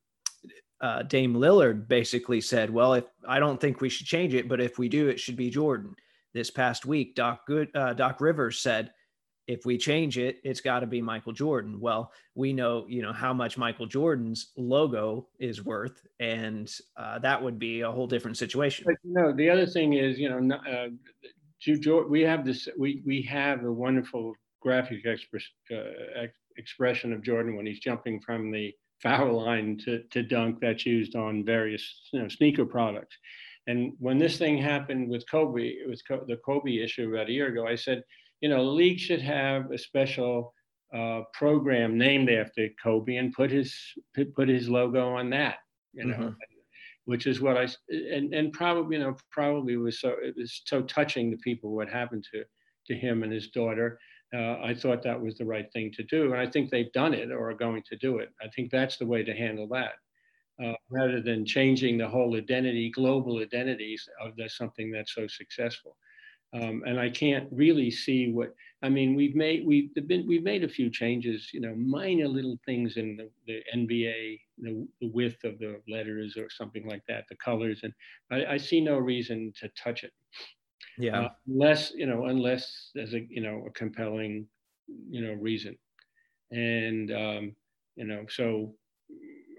uh, 0.80 1.02
Dame 1.02 1.34
Lillard 1.34 1.88
basically 1.88 2.40
said, 2.40 2.68
"Well, 2.70 2.94
if 2.94 3.04
I 3.26 3.38
don't 3.38 3.60
think 3.60 3.80
we 3.80 3.88
should 3.88 4.06
change 4.06 4.34
it, 4.34 4.48
but 4.48 4.60
if 4.60 4.78
we 4.78 4.88
do, 4.88 5.08
it 5.08 5.18
should 5.18 5.36
be 5.36 5.50
Jordan." 5.50 5.94
This 6.34 6.50
past 6.50 6.84
week, 6.84 7.14
Doc 7.14 7.46
Good 7.46 7.74
uh, 7.74 7.94
Doc 7.94 8.20
Rivers 8.20 8.60
said, 8.60 8.92
"If 9.46 9.64
we 9.64 9.78
change 9.78 10.18
it, 10.18 10.38
it's 10.44 10.60
got 10.60 10.80
to 10.80 10.86
be 10.86 11.00
Michael 11.00 11.32
Jordan." 11.32 11.80
Well, 11.80 12.12
we 12.34 12.52
know 12.52 12.84
you 12.88 13.00
know 13.00 13.14
how 13.14 13.32
much 13.32 13.56
Michael 13.56 13.86
Jordan's 13.86 14.52
logo 14.58 15.28
is 15.38 15.64
worth, 15.64 16.06
and 16.20 16.70
uh, 16.98 17.20
that 17.20 17.42
would 17.42 17.58
be 17.58 17.80
a 17.80 17.90
whole 17.90 18.06
different 18.06 18.36
situation. 18.36 18.84
But, 18.86 18.96
no, 19.02 19.32
the 19.32 19.48
other 19.48 19.66
thing 19.66 19.94
is, 19.94 20.18
you 20.18 20.28
know, 20.28 20.40
we 22.08 22.22
have 22.22 22.44
this 22.44 22.68
we 22.78 23.02
we 23.04 23.22
have 23.22 23.64
a 23.64 23.72
wonderful 23.72 24.34
graphic 24.60 25.04
uh, 25.06 26.26
expression 26.56 27.12
of 27.12 27.22
Jordan 27.22 27.56
when 27.56 27.66
he's 27.66 27.80
jumping 27.80 28.20
from 28.20 28.50
the 28.50 28.74
foul 29.02 29.44
line 29.44 29.78
to, 29.84 30.02
to 30.10 30.22
dunk 30.22 30.58
that's 30.60 30.86
used 30.86 31.14
on 31.16 31.44
various 31.44 32.08
you 32.12 32.22
know, 32.22 32.28
sneaker 32.28 32.64
products. 32.64 33.16
And 33.66 33.92
when 33.98 34.18
this 34.18 34.38
thing 34.38 34.58
happened 34.58 35.08
with 35.08 35.28
Kobe, 35.30 35.68
it 35.68 35.88
was 35.88 36.02
the 36.08 36.38
Kobe 36.44 36.78
issue 36.78 37.12
about 37.12 37.28
a 37.28 37.32
year 37.32 37.48
ago, 37.48 37.66
I 37.66 37.74
said, 37.74 38.02
you 38.40 38.48
know, 38.48 38.64
the 38.64 38.70
league 38.70 38.98
should 38.98 39.22
have 39.22 39.70
a 39.70 39.78
special 39.78 40.54
uh, 40.94 41.22
program 41.32 41.98
named 41.98 42.30
after 42.30 42.68
Kobe 42.82 43.16
and 43.16 43.32
put 43.32 43.50
his 43.50 43.74
put 44.34 44.48
his 44.48 44.68
logo 44.68 45.08
on 45.08 45.30
that, 45.30 45.56
you 45.92 46.04
know, 46.04 46.14
mm-hmm. 46.14 46.55
Which 47.06 47.26
is 47.26 47.40
what 47.40 47.56
I 47.56 47.66
and 47.90 48.34
and 48.34 48.52
probably 48.52 48.96
you 48.96 49.02
know 49.02 49.16
probably 49.30 49.76
was 49.76 50.00
so 50.00 50.14
it 50.22 50.34
was 50.36 50.62
so 50.64 50.82
touching 50.82 51.30
to 51.30 51.36
people 51.38 51.74
what 51.74 51.88
happened 51.88 52.24
to 52.32 52.44
to 52.86 52.94
him 52.94 53.22
and 53.22 53.32
his 53.32 53.48
daughter 53.48 53.98
uh, 54.34 54.58
I 54.62 54.74
thought 54.74 55.02
that 55.02 55.20
was 55.20 55.36
the 55.36 55.44
right 55.44 55.70
thing 55.72 55.92
to 55.92 56.02
do. 56.02 56.32
And 56.32 56.40
I 56.40 56.46
think 56.50 56.70
they've 56.70 56.92
done 56.92 57.14
it 57.14 57.30
or 57.30 57.50
are 57.50 57.54
going 57.54 57.82
to 57.88 57.96
do 57.96 58.18
it. 58.18 58.30
I 58.42 58.48
think 58.48 58.70
that's 58.70 58.96
the 58.96 59.06
way 59.06 59.22
to 59.22 59.32
handle 59.32 59.68
that. 59.68 59.94
Uh, 60.62 60.72
rather 60.90 61.20
than 61.20 61.44
changing 61.44 61.98
the 61.98 62.08
whole 62.08 62.34
identity, 62.34 62.90
global 62.90 63.40
identities 63.42 64.08
of 64.22 64.34
the, 64.36 64.48
something 64.48 64.90
that's 64.90 65.14
so 65.14 65.26
successful. 65.26 65.96
Um, 66.54 66.82
and 66.86 66.98
I 66.98 67.10
can't 67.10 67.46
really 67.52 67.90
see 67.90 68.32
what 68.32 68.54
I 68.82 68.88
mean. 68.88 69.14
We've 69.14 69.34
made 69.34 69.66
we've 69.66 69.92
been 70.06 70.26
we've 70.26 70.44
made 70.44 70.64
a 70.64 70.68
few 70.68 70.88
changes, 70.88 71.50
you 71.52 71.60
know, 71.60 71.74
minor 71.74 72.26
little 72.26 72.58
things 72.64 72.96
in 72.96 73.16
the, 73.18 73.28
the 73.46 73.62
NBA, 73.76 74.40
the, 74.58 74.86
the, 75.00 75.08
width 75.08 75.44
of 75.44 75.58
the 75.58 75.80
letters 75.88 76.36
or 76.36 76.48
something 76.50 76.86
like 76.86 77.02
that, 77.08 77.24
the 77.28 77.36
colors, 77.36 77.80
and 77.82 77.92
I, 78.30 78.54
I 78.54 78.56
see 78.56 78.80
no 78.80 78.98
reason 78.98 79.52
to 79.60 79.70
touch 79.82 80.04
it. 80.04 80.12
Yeah. 80.98 81.20
Uh, 81.20 81.28
unless, 81.46 81.92
you 81.94 82.06
know, 82.06 82.26
unless 82.26 82.90
there's 82.94 83.14
a, 83.14 83.26
you 83.28 83.42
know, 83.42 83.64
a 83.66 83.70
compelling, 83.72 84.46
you 85.10 85.22
know, 85.22 85.34
reason. 85.34 85.76
And, 86.50 87.10
um, 87.12 87.56
you 87.96 88.06
know, 88.06 88.24
so, 88.28 88.74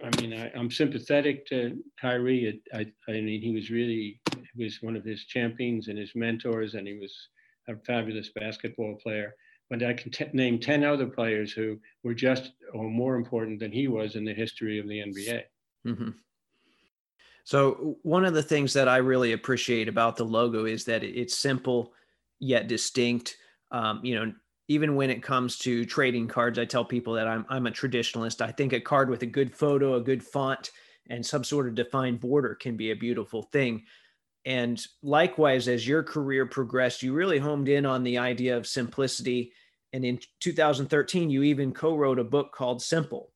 I 0.04 0.22
mean, 0.22 0.34
I, 0.34 0.50
am 0.58 0.72
sympathetic 0.72 1.46
to 1.48 1.82
Kyrie. 2.00 2.62
I, 2.74 2.86
I 3.08 3.12
mean, 3.12 3.42
he 3.42 3.52
was 3.52 3.70
really, 3.70 4.20
he 4.56 4.64
was 4.64 4.82
one 4.82 4.96
of 4.96 5.04
his 5.04 5.26
champions 5.26 5.88
and 5.88 5.98
his 5.98 6.12
mentors, 6.16 6.76
and 6.76 6.88
he 6.88 6.98
was 6.98 7.16
a 7.68 7.76
fabulous 7.86 8.30
basketball 8.30 8.96
player. 9.02 9.36
But 9.70 9.84
I 9.84 9.94
can 9.94 10.12
t- 10.12 10.26
name 10.34 10.60
10 10.60 10.84
other 10.84 11.08
players 11.08 11.52
who 11.52 11.80
were 12.04 12.14
just 12.14 12.52
or 12.74 12.90
more 12.90 13.16
important 13.16 13.60
than 13.60 13.72
he 13.72 13.88
was 13.88 14.16
in 14.16 14.24
the 14.24 14.34
history 14.34 14.80
of 14.80 14.88
the 14.88 15.00
NBA. 15.00 15.42
Mm-hmm. 15.86 16.10
So 17.44 17.98
one 18.04 18.26
of 18.26 18.34
the 18.34 18.44
things 18.44 18.74
that 18.74 18.90
I 18.90 18.98
really 18.98 19.32
appreciate 19.32 19.88
about 19.88 20.18
the 20.18 20.26
logo 20.26 20.66
is 20.66 20.84
that 20.86 21.04
it's 21.04 21.38
simple 21.38 21.94
yet 22.40 22.68
distinct. 22.68 23.38
Um, 23.72 24.02
you 24.04 24.16
know, 24.16 24.34
even 24.68 24.96
when 24.96 25.10
it 25.10 25.24
comes 25.24 25.58
to 25.60 25.86
trading 25.86 26.28
cards, 26.28 26.60
I 26.60 26.66
tell 26.66 26.84
people 26.84 27.14
that 27.14 27.28
I'm 27.28 27.46
I'm 27.50 27.68
a 27.68 27.72
traditionalist. 27.72 28.42
I 28.42 28.52
think 28.52 28.74
a 28.74 28.82
card 28.82 29.10
with 29.10 29.24
a 29.24 29.28
good 29.28 29.56
photo, 29.56 29.96
a 29.96 30.02
good 30.02 30.24
font, 30.24 30.72
and 31.10 31.26
some 31.26 31.44
sort 31.44 31.68
of 31.68 31.76
defined 31.76 32.20
border 32.20 32.54
can 32.54 32.76
be 32.76 32.92
a 32.92 32.96
beautiful 32.96 33.44
thing. 33.44 33.84
And 34.48 34.82
likewise, 35.04 35.68
as 35.68 35.86
your 35.86 36.04
career 36.04 36.46
progressed, 36.46 37.04
you 37.04 37.12
really 37.12 37.38
homed 37.38 37.68
in 37.68 37.86
on 37.86 38.02
the 38.02 38.18
idea 38.18 38.56
of 38.56 38.66
simplicity. 38.66 39.52
And 39.92 40.06
in 40.06 40.22
2013, 40.40 41.30
you 41.30 41.44
even 41.44 41.74
co-wrote 41.74 42.18
a 42.18 42.24
book 42.24 42.54
called 42.54 42.82
Simple. 42.82 43.34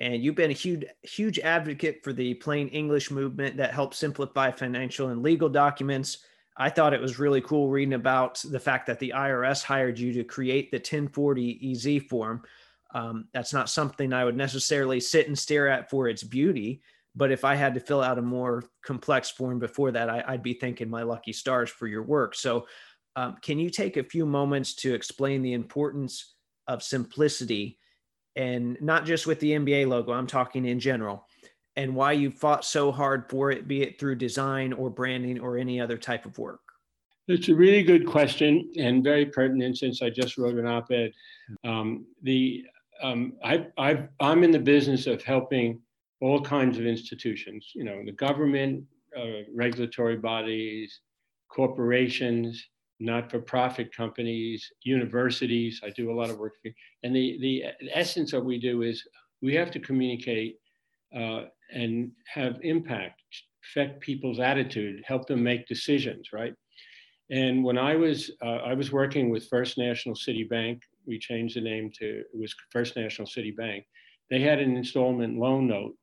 And 0.00 0.22
you've 0.22 0.34
been 0.34 0.50
a 0.50 0.54
huge 0.54 0.84
huge 1.02 1.38
advocate 1.38 2.04
for 2.04 2.12
the 2.12 2.34
plain 2.34 2.68
english 2.68 3.10
movement 3.10 3.56
that 3.56 3.72
helps 3.72 3.96
simplify 3.96 4.50
financial 4.50 5.08
and 5.08 5.22
legal 5.22 5.48
documents. 5.48 6.18
I 6.58 6.68
thought 6.68 6.92
it 6.92 7.00
was 7.00 7.18
really 7.18 7.40
cool 7.40 7.70
reading 7.70 7.94
about 7.94 8.38
the 8.44 8.60
fact 8.60 8.86
that 8.88 8.98
the 8.98 9.14
irs 9.16 9.62
hired 9.62 9.98
you 9.98 10.12
to 10.12 10.24
create 10.24 10.70
the 10.70 10.76
1040 10.76 11.72
ez 11.72 12.02
form. 12.06 12.42
Um, 12.94 13.28
that's 13.32 13.52
not 13.52 13.70
something 13.70 14.12
i 14.12 14.24
would 14.24 14.36
necessarily 14.36 15.00
sit 15.00 15.26
and 15.26 15.38
stare 15.38 15.68
at 15.68 15.90
for 15.90 16.08
its 16.08 16.22
beauty 16.22 16.82
but 17.18 17.30
if 17.30 17.44
i 17.44 17.54
had 17.54 17.74
to 17.74 17.80
fill 17.80 18.02
out 18.02 18.18
a 18.18 18.22
more 18.22 18.64
complex 18.84 19.30
form 19.30 19.58
before 19.58 19.90
that 19.90 20.08
I, 20.08 20.32
would 20.32 20.42
be 20.42 20.54
thanking 20.54 20.88
my 20.88 21.02
lucky 21.02 21.32
stars 21.32 21.68
for 21.68 21.86
your 21.86 22.02
work 22.02 22.34
so 22.34 22.66
um, 23.16 23.36
can 23.42 23.58
you 23.58 23.68
take 23.68 23.96
a 23.96 24.04
few 24.04 24.24
moments 24.24 24.74
to 24.76 24.94
explain 24.94 25.42
the 25.42 25.52
importance 25.52 26.34
of 26.68 26.82
simplicity 26.82 27.78
and 28.38 28.80
not 28.80 29.04
just 29.04 29.26
with 29.26 29.40
the 29.40 29.50
NBA 29.50 29.88
logo, 29.88 30.12
I'm 30.12 30.28
talking 30.28 30.64
in 30.64 30.78
general, 30.78 31.26
and 31.74 31.96
why 31.96 32.12
you 32.12 32.30
fought 32.30 32.64
so 32.64 32.92
hard 32.92 33.28
for 33.28 33.50
it, 33.50 33.66
be 33.66 33.82
it 33.82 33.98
through 33.98 34.14
design 34.14 34.72
or 34.72 34.90
branding 34.90 35.40
or 35.40 35.58
any 35.58 35.80
other 35.80 35.98
type 35.98 36.24
of 36.24 36.38
work? 36.38 36.60
It's 37.26 37.48
a 37.48 37.54
really 37.54 37.82
good 37.82 38.06
question 38.06 38.70
and 38.78 39.02
very 39.02 39.26
pertinent 39.26 39.78
since 39.78 40.02
I 40.02 40.10
just 40.10 40.38
wrote 40.38 40.56
an 40.56 40.66
op 40.66 40.90
ed. 40.92 41.12
Um, 41.64 42.06
the 42.22 42.64
um, 43.02 43.34
I, 43.44 43.66
I, 43.76 44.08
I'm 44.20 44.44
in 44.44 44.52
the 44.52 44.58
business 44.58 45.06
of 45.06 45.22
helping 45.22 45.80
all 46.20 46.40
kinds 46.40 46.78
of 46.78 46.86
institutions, 46.86 47.72
you 47.74 47.84
know, 47.84 48.02
the 48.04 48.12
government, 48.12 48.84
uh, 49.16 49.42
regulatory 49.54 50.16
bodies, 50.16 51.00
corporations, 51.48 52.64
not-for-profit 53.00 53.94
companies, 53.94 54.70
universities. 54.82 55.80
I 55.84 55.90
do 55.90 56.10
a 56.10 56.14
lot 56.14 56.30
of 56.30 56.38
work. 56.38 56.54
And 57.02 57.14
the, 57.14 57.38
the 57.40 57.64
essence 57.92 58.32
of 58.32 58.42
what 58.42 58.48
we 58.48 58.58
do 58.58 58.82
is 58.82 59.06
we 59.40 59.54
have 59.54 59.70
to 59.70 59.80
communicate 59.80 60.56
uh, 61.16 61.42
and 61.72 62.10
have 62.26 62.58
impact, 62.62 63.22
affect 63.64 64.00
people's 64.00 64.40
attitude, 64.40 65.02
help 65.06 65.26
them 65.28 65.42
make 65.42 65.68
decisions, 65.68 66.30
right? 66.32 66.54
And 67.30 67.62
when 67.62 67.78
I 67.78 67.94
was, 67.94 68.30
uh, 68.42 68.60
I 68.70 68.74
was 68.74 68.90
working 68.90 69.30
with 69.30 69.48
First 69.48 69.78
National 69.78 70.16
City 70.16 70.44
Bank, 70.44 70.82
we 71.06 71.18
changed 71.18 71.56
the 71.56 71.60
name 71.60 71.90
to, 71.98 72.20
it 72.20 72.26
was 72.38 72.54
First 72.72 72.96
National 72.96 73.28
City 73.28 73.52
Bank. 73.52 73.84
They 74.30 74.40
had 74.40 74.58
an 74.58 74.76
installment 74.76 75.38
loan 75.38 75.68
note 75.68 75.94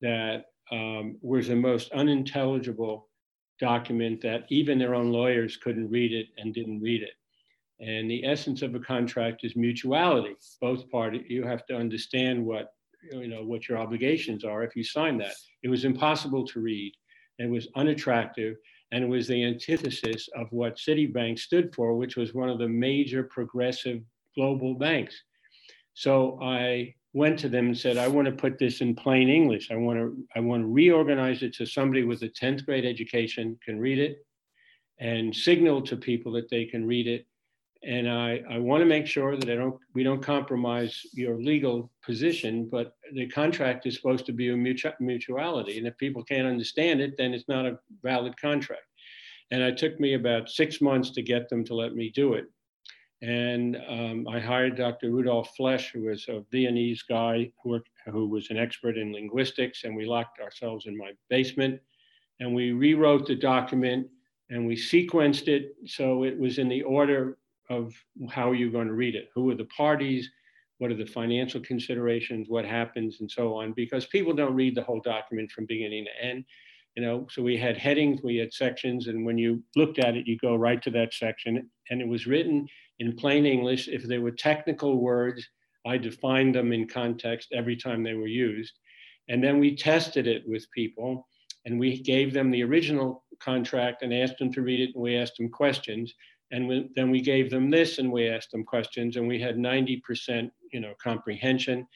that 0.00 0.44
um, 0.72 1.16
was 1.20 1.48
the 1.48 1.56
most 1.56 1.90
unintelligible 1.92 3.08
document 3.58 4.20
that 4.22 4.44
even 4.48 4.78
their 4.78 4.94
own 4.94 5.10
lawyers 5.12 5.56
couldn't 5.56 5.90
read 5.90 6.12
it 6.12 6.28
and 6.38 6.54
didn't 6.54 6.80
read 6.80 7.02
it. 7.02 7.12
And 7.80 8.10
the 8.10 8.24
essence 8.24 8.62
of 8.62 8.74
a 8.74 8.80
contract 8.80 9.44
is 9.44 9.56
mutuality. 9.56 10.36
Both 10.60 10.90
parties, 10.90 11.24
you 11.28 11.44
have 11.44 11.66
to 11.66 11.76
understand 11.76 12.44
what 12.44 12.72
you 13.10 13.28
know 13.28 13.42
what 13.42 13.68
your 13.68 13.78
obligations 13.78 14.44
are 14.44 14.62
if 14.62 14.76
you 14.76 14.84
sign 14.84 15.16
that. 15.18 15.34
It 15.62 15.68
was 15.68 15.84
impossible 15.84 16.46
to 16.48 16.60
read. 16.60 16.92
It 17.38 17.48
was 17.48 17.68
unattractive, 17.76 18.56
and 18.92 19.02
it 19.02 19.06
was 19.06 19.26
the 19.26 19.42
antithesis 19.44 20.28
of 20.36 20.46
what 20.50 20.76
Citibank 20.76 21.38
stood 21.38 21.74
for, 21.74 21.96
which 21.96 22.16
was 22.16 22.34
one 22.34 22.50
of 22.50 22.58
the 22.58 22.68
major 22.68 23.22
progressive 23.24 24.02
global 24.36 24.74
banks. 24.74 25.18
So 25.94 26.38
I 26.42 26.94
went 27.12 27.38
to 27.40 27.48
them 27.48 27.66
and 27.66 27.78
said, 27.78 27.98
I 27.98 28.08
want 28.08 28.26
to 28.26 28.32
put 28.32 28.58
this 28.58 28.80
in 28.80 28.94
plain 28.94 29.28
English. 29.28 29.70
I 29.70 29.76
want 29.76 29.98
to, 29.98 30.16
I 30.36 30.40
want 30.40 30.62
to 30.62 30.68
reorganize 30.68 31.42
it 31.42 31.54
so 31.54 31.64
somebody 31.64 32.04
with 32.04 32.22
a 32.22 32.28
10th 32.28 32.64
grade 32.64 32.84
education 32.84 33.58
can 33.64 33.80
read 33.80 33.98
it 33.98 34.24
and 35.00 35.34
signal 35.34 35.82
to 35.82 35.96
people 35.96 36.30
that 36.32 36.48
they 36.50 36.66
can 36.66 36.86
read 36.86 37.08
it. 37.08 37.26
And 37.82 38.08
I, 38.08 38.42
I 38.48 38.58
want 38.58 38.82
to 38.82 38.86
make 38.86 39.06
sure 39.06 39.36
that 39.36 39.48
I 39.48 39.54
don't, 39.54 39.76
we 39.94 40.02
don't 40.02 40.22
compromise 40.22 41.00
your 41.14 41.40
legal 41.40 41.90
position, 42.04 42.68
but 42.70 42.94
the 43.14 43.26
contract 43.28 43.86
is 43.86 43.96
supposed 43.96 44.26
to 44.26 44.32
be 44.32 44.50
a 44.50 44.54
mutu- 44.54 44.92
mutuality. 45.00 45.78
And 45.78 45.86
if 45.86 45.96
people 45.96 46.22
can't 46.22 46.46
understand 46.46 47.00
it, 47.00 47.14
then 47.16 47.32
it's 47.32 47.48
not 47.48 47.64
a 47.64 47.78
valid 48.02 48.38
contract. 48.38 48.82
And 49.50 49.62
it 49.62 49.78
took 49.78 49.98
me 49.98 50.14
about 50.14 50.50
six 50.50 50.82
months 50.82 51.10
to 51.12 51.22
get 51.22 51.48
them 51.48 51.64
to 51.64 51.74
let 51.74 51.94
me 51.94 52.10
do 52.14 52.34
it. 52.34 52.44
And 53.22 53.76
um, 53.88 54.26
I 54.28 54.40
hired 54.40 54.76
Dr. 54.76 55.10
Rudolf 55.10 55.50
Flesch, 55.56 55.90
who 55.92 56.04
was 56.04 56.26
a 56.28 56.42
Viennese 56.50 57.02
guy 57.02 57.52
who, 57.62 57.70
worked, 57.70 57.90
who 58.06 58.26
was 58.26 58.50
an 58.50 58.56
expert 58.56 58.96
in 58.96 59.12
linguistics, 59.12 59.84
and 59.84 59.94
we 59.94 60.06
locked 60.06 60.40
ourselves 60.40 60.86
in 60.86 60.96
my 60.96 61.12
basement. 61.28 61.80
And 62.40 62.54
we 62.54 62.72
rewrote 62.72 63.26
the 63.26 63.34
document 63.34 64.06
and 64.48 64.66
we 64.66 64.74
sequenced 64.74 65.48
it 65.48 65.74
so 65.86 66.24
it 66.24 66.38
was 66.38 66.58
in 66.58 66.68
the 66.68 66.82
order 66.82 67.38
of 67.68 67.94
how 68.30 68.52
you're 68.52 68.70
going 68.70 68.88
to 68.88 68.94
read 68.94 69.14
it. 69.14 69.28
Who 69.34 69.50
are 69.50 69.54
the 69.54 69.66
parties? 69.66 70.28
What 70.78 70.90
are 70.90 70.96
the 70.96 71.06
financial 71.06 71.60
considerations? 71.60 72.48
What 72.48 72.64
happens, 72.64 73.20
and 73.20 73.30
so 73.30 73.54
on? 73.54 73.72
Because 73.72 74.06
people 74.06 74.32
don't 74.32 74.54
read 74.54 74.74
the 74.74 74.82
whole 74.82 75.00
document 75.00 75.50
from 75.52 75.66
beginning 75.66 76.06
to 76.06 76.24
end. 76.24 76.44
You 76.96 77.04
know, 77.04 77.28
so 77.30 77.42
we 77.42 77.56
had 77.56 77.76
headings, 77.76 78.20
we 78.22 78.38
had 78.38 78.52
sections, 78.52 79.06
and 79.06 79.24
when 79.24 79.38
you 79.38 79.62
looked 79.76 80.00
at 80.00 80.16
it, 80.16 80.26
you 80.26 80.36
go 80.38 80.56
right 80.56 80.82
to 80.82 80.90
that 80.90 81.14
section. 81.14 81.70
And 81.90 82.00
it 82.00 82.08
was 82.08 82.26
written 82.26 82.66
in 83.00 83.16
plain 83.16 83.46
English. 83.46 83.88
If 83.88 84.04
there 84.04 84.20
were 84.20 84.30
technical 84.30 85.00
words, 85.00 85.46
I 85.86 85.96
defined 85.96 86.54
them 86.54 86.72
in 86.72 86.86
context 86.86 87.48
every 87.52 87.76
time 87.76 88.02
they 88.02 88.14
were 88.14 88.26
used. 88.26 88.74
And 89.28 89.42
then 89.42 89.58
we 89.58 89.74
tested 89.74 90.26
it 90.26 90.42
with 90.46 90.70
people 90.70 91.26
and 91.64 91.80
we 91.80 91.98
gave 92.00 92.32
them 92.32 92.50
the 92.50 92.62
original 92.62 93.24
contract 93.40 94.02
and 94.02 94.12
asked 94.12 94.38
them 94.38 94.52
to 94.52 94.62
read 94.62 94.80
it 94.80 94.94
and 94.94 95.02
we 95.02 95.16
asked 95.16 95.36
them 95.38 95.48
questions. 95.48 96.14
And 96.52 96.68
we, 96.68 96.90
then 96.94 97.10
we 97.10 97.20
gave 97.20 97.50
them 97.50 97.70
this 97.70 97.98
and 97.98 98.12
we 98.12 98.28
asked 98.28 98.50
them 98.50 98.64
questions 98.64 99.16
and 99.16 99.26
we 99.26 99.40
had 99.40 99.56
90% 99.56 100.50
you 100.72 100.80
know, 100.80 100.94
comprehension 101.02 101.86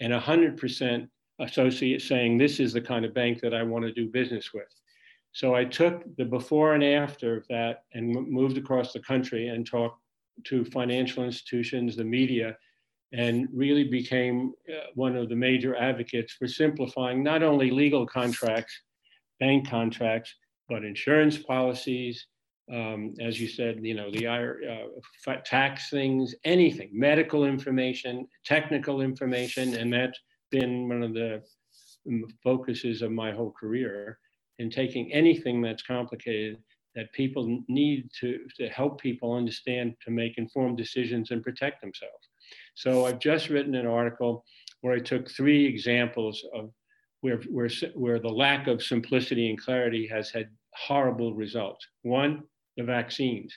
and 0.00 0.12
100% 0.12 1.08
associate 1.40 2.00
saying 2.00 2.38
this 2.38 2.60
is 2.60 2.72
the 2.72 2.80
kind 2.80 3.04
of 3.04 3.12
bank 3.12 3.40
that 3.40 3.54
I 3.54 3.62
want 3.62 3.84
to 3.84 3.92
do 3.92 4.08
business 4.08 4.52
with. 4.54 4.72
So 5.32 5.54
I 5.54 5.64
took 5.64 6.04
the 6.16 6.24
before 6.24 6.74
and 6.74 6.84
after 6.84 7.36
of 7.36 7.46
that 7.48 7.82
and 7.92 8.08
moved 8.30 8.56
across 8.56 8.92
the 8.92 9.00
country 9.00 9.48
and 9.48 9.66
talked 9.66 10.03
to 10.44 10.64
financial 10.64 11.24
institutions, 11.24 11.96
the 11.96 12.04
media, 12.04 12.56
and 13.12 13.48
really 13.52 13.84
became 13.84 14.52
uh, 14.68 14.86
one 14.94 15.16
of 15.16 15.28
the 15.28 15.36
major 15.36 15.76
advocates 15.76 16.32
for 16.32 16.48
simplifying 16.48 17.22
not 17.22 17.42
only 17.42 17.70
legal 17.70 18.06
contracts, 18.06 18.74
bank 19.38 19.68
contracts, 19.68 20.34
but 20.68 20.84
insurance 20.84 21.38
policies, 21.38 22.26
um, 22.72 23.14
as 23.20 23.40
you 23.40 23.46
said, 23.46 23.78
you 23.82 23.94
know, 23.94 24.10
the 24.10 24.26
uh, 24.26 25.36
tax 25.44 25.90
things, 25.90 26.34
anything, 26.44 26.90
medical 26.92 27.44
information, 27.44 28.26
technical 28.44 29.00
information, 29.00 29.74
and 29.74 29.92
that's 29.92 30.18
been 30.50 30.88
one 30.88 31.02
of 31.02 31.14
the 31.14 31.42
focuses 32.42 33.02
of 33.02 33.12
my 33.12 33.32
whole 33.32 33.52
career 33.52 34.18
in 34.58 34.70
taking 34.70 35.12
anything 35.12 35.60
that's 35.60 35.82
complicated 35.82 36.58
that 36.94 37.12
people 37.12 37.62
need 37.68 38.08
to, 38.20 38.40
to 38.56 38.68
help 38.68 39.00
people 39.00 39.32
understand 39.32 39.94
to 40.04 40.10
make 40.10 40.38
informed 40.38 40.76
decisions 40.76 41.30
and 41.30 41.42
protect 41.42 41.80
themselves. 41.80 42.28
So 42.74 43.06
I've 43.06 43.18
just 43.18 43.48
written 43.48 43.74
an 43.74 43.86
article 43.86 44.44
where 44.80 44.94
I 44.94 45.00
took 45.00 45.30
three 45.30 45.64
examples 45.64 46.44
of 46.54 46.70
where, 47.20 47.40
where, 47.50 47.70
where 47.94 48.18
the 48.18 48.28
lack 48.28 48.66
of 48.66 48.82
simplicity 48.82 49.48
and 49.48 49.60
clarity 49.60 50.06
has 50.06 50.30
had 50.30 50.48
horrible 50.74 51.34
results. 51.34 51.86
One, 52.02 52.42
the 52.76 52.84
vaccines. 52.84 53.54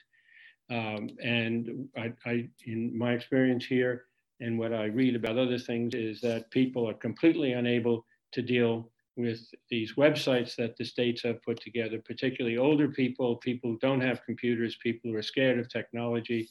Um, 0.70 1.10
and 1.24 1.90
I, 1.98 2.14
I, 2.26 2.48
in 2.66 2.98
my 2.98 3.14
experience 3.14 3.66
here 3.66 4.06
and 4.40 4.58
what 4.60 4.74
I 4.74 4.86
read 4.86 5.16
about 5.16 5.38
other 5.38 5.58
things 5.58 5.94
is 5.96 6.22
that 6.22 6.52
people 6.52 6.88
are 6.90 6.94
completely 6.94 7.54
unable 7.54 8.06
to 8.34 8.42
deal 8.42 8.92
with 9.18 9.40
these 9.70 9.96
websites 9.96 10.56
that 10.56 10.78
the 10.78 10.86
states 10.86 11.24
have 11.24 11.42
put 11.44 11.60
together, 11.62 12.00
particularly 12.06 12.58
older 12.58 12.88
people, 12.88 13.36
people 13.38 13.72
who 13.72 13.80
don't 13.80 14.02
have 14.02 14.26
computers, 14.26 14.78
people 14.82 15.12
who 15.12 15.18
are 15.18 15.24
scared 15.24 15.60
of 15.60 15.70
technology. 15.70 16.48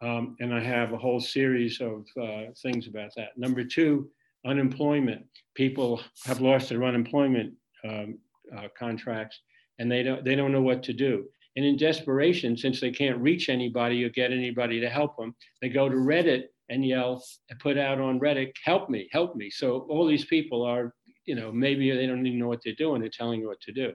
Um, 0.00 0.36
and 0.40 0.54
I 0.54 0.60
have 0.60 0.92
a 0.92 0.98
whole 0.98 1.20
series 1.20 1.80
of 1.80 2.06
uh, 2.20 2.52
things 2.62 2.86
about 2.86 3.10
that. 3.16 3.36
Number 3.36 3.64
two, 3.64 4.08
unemployment. 4.46 5.24
People 5.54 6.00
have 6.24 6.40
lost 6.40 6.68
their 6.68 6.84
unemployment 6.84 7.54
um, 7.88 8.18
uh, 8.56 8.68
contracts 8.78 9.40
and 9.78 9.90
they 9.90 10.02
don't, 10.02 10.24
they 10.24 10.34
don't 10.34 10.52
know 10.52 10.62
what 10.62 10.82
to 10.84 10.92
do. 10.92 11.24
And 11.56 11.64
in 11.64 11.76
desperation, 11.76 12.56
since 12.56 12.80
they 12.80 12.90
can't 12.90 13.18
reach 13.18 13.48
anybody 13.48 14.04
or 14.04 14.10
get 14.10 14.30
anybody 14.30 14.78
to 14.80 14.90
help 14.90 15.16
them, 15.16 15.34
they 15.62 15.70
go 15.70 15.88
to 15.88 15.96
Reddit 15.96 16.44
and 16.68 16.84
yell, 16.84 17.22
put 17.60 17.78
out 17.78 18.00
on 18.00 18.20
Reddit, 18.20 18.52
help 18.62 18.90
me, 18.90 19.08
help 19.10 19.36
me. 19.36 19.50
So 19.50 19.86
all 19.88 20.06
these 20.06 20.26
people 20.26 20.62
are 20.62 20.94
you 21.26 21.34
know, 21.34 21.52
maybe 21.52 21.90
they 21.90 22.06
don't 22.06 22.26
even 22.26 22.38
know 22.38 22.48
what 22.48 22.60
they're 22.64 22.74
doing. 22.74 23.00
They're 23.00 23.10
telling 23.10 23.40
you 23.40 23.48
what 23.48 23.60
to 23.62 23.72
do. 23.72 23.92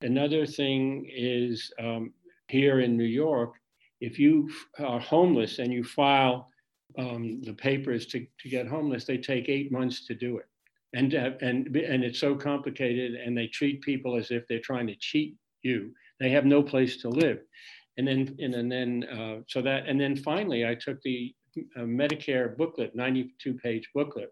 Another 0.00 0.46
thing 0.46 1.08
is 1.12 1.72
um, 1.78 2.12
here 2.48 2.80
in 2.80 2.96
New 2.96 3.04
York, 3.04 3.54
if 4.00 4.18
you 4.18 4.50
are 4.78 4.98
homeless 4.98 5.58
and 5.58 5.72
you 5.72 5.84
file 5.84 6.48
um, 6.98 7.40
the 7.42 7.52
papers 7.52 8.06
to, 8.06 8.26
to 8.40 8.48
get 8.48 8.66
homeless, 8.66 9.04
they 9.04 9.18
take 9.18 9.48
eight 9.48 9.70
months 9.70 10.06
to 10.06 10.14
do 10.14 10.38
it. 10.38 10.46
And, 10.94 11.14
uh, 11.14 11.30
and, 11.40 11.74
and 11.76 12.04
it's 12.04 12.18
so 12.18 12.34
complicated 12.34 13.14
and 13.14 13.36
they 13.36 13.46
treat 13.46 13.80
people 13.80 14.16
as 14.16 14.30
if 14.30 14.46
they're 14.46 14.60
trying 14.60 14.86
to 14.88 14.96
cheat 14.96 15.36
you. 15.62 15.92
They 16.20 16.30
have 16.30 16.44
no 16.44 16.62
place 16.62 16.98
to 16.98 17.08
live. 17.08 17.38
And 17.96 18.06
then, 18.06 18.36
and, 18.38 18.54
and 18.54 18.70
then, 18.70 19.04
uh, 19.04 19.36
so 19.48 19.62
that, 19.62 19.86
and 19.86 20.00
then 20.00 20.16
finally 20.16 20.66
I 20.66 20.74
took 20.74 21.00
the 21.02 21.34
uh, 21.76 21.80
Medicare 21.80 22.56
booklet, 22.56 22.94
92 22.94 23.54
page 23.54 23.88
booklet, 23.94 24.30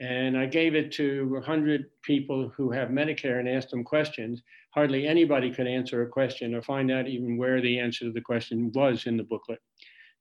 and 0.00 0.36
I 0.36 0.46
gave 0.46 0.74
it 0.74 0.90
to 0.92 1.28
100 1.28 1.84
people 2.02 2.50
who 2.56 2.70
have 2.70 2.88
Medicare 2.88 3.38
and 3.38 3.48
asked 3.48 3.70
them 3.70 3.84
questions. 3.84 4.42
Hardly 4.74 5.06
anybody 5.06 5.50
could 5.50 5.66
answer 5.66 6.02
a 6.02 6.08
question 6.08 6.54
or 6.54 6.62
find 6.62 6.90
out 6.90 7.06
even 7.06 7.36
where 7.36 7.60
the 7.60 7.78
answer 7.78 8.06
to 8.06 8.12
the 8.12 8.20
question 8.20 8.72
was 8.74 9.06
in 9.06 9.16
the 9.16 9.22
booklet. 9.22 9.60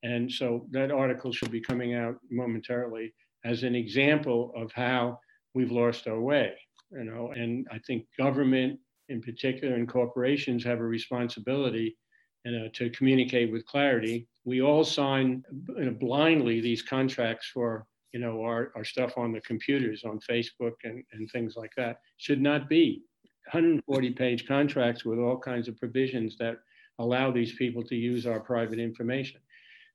And 0.03 0.31
so 0.31 0.67
that 0.71 0.91
article 0.91 1.31
should 1.31 1.51
be 1.51 1.61
coming 1.61 1.95
out 1.95 2.15
momentarily 2.29 3.13
as 3.45 3.63
an 3.63 3.75
example 3.75 4.51
of 4.55 4.71
how 4.71 5.19
we've 5.53 5.71
lost 5.71 6.07
our 6.07 6.19
way. 6.19 6.53
You 6.91 7.05
know, 7.05 7.31
and 7.35 7.67
I 7.71 7.79
think 7.79 8.05
government 8.17 8.79
in 9.09 9.21
particular 9.21 9.75
and 9.75 9.87
corporations 9.87 10.63
have 10.63 10.79
a 10.79 10.83
responsibility 10.83 11.97
you 12.45 12.51
know, 12.51 12.67
to 12.73 12.89
communicate 12.89 13.51
with 13.51 13.65
clarity. 13.65 14.27
We 14.45 14.61
all 14.61 14.83
sign 14.83 15.43
you 15.77 15.85
know, 15.85 15.91
blindly 15.91 16.59
these 16.59 16.81
contracts 16.81 17.47
for 17.53 17.85
you 18.11 18.19
know, 18.19 18.41
our, 18.43 18.71
our 18.75 18.83
stuff 18.83 19.17
on 19.17 19.31
the 19.31 19.41
computers 19.41 20.03
on 20.03 20.19
Facebook 20.19 20.73
and, 20.83 21.03
and 21.13 21.29
things 21.31 21.55
like 21.55 21.71
that 21.77 22.01
should 22.17 22.41
not 22.41 22.67
be 22.67 23.03
140 23.51 24.09
page 24.11 24.47
contracts 24.47 25.05
with 25.05 25.19
all 25.19 25.37
kinds 25.37 25.67
of 25.67 25.77
provisions 25.77 26.35
that 26.37 26.57
allow 26.99 27.31
these 27.31 27.53
people 27.53 27.83
to 27.83 27.95
use 27.95 28.25
our 28.25 28.39
private 28.39 28.79
information. 28.79 29.39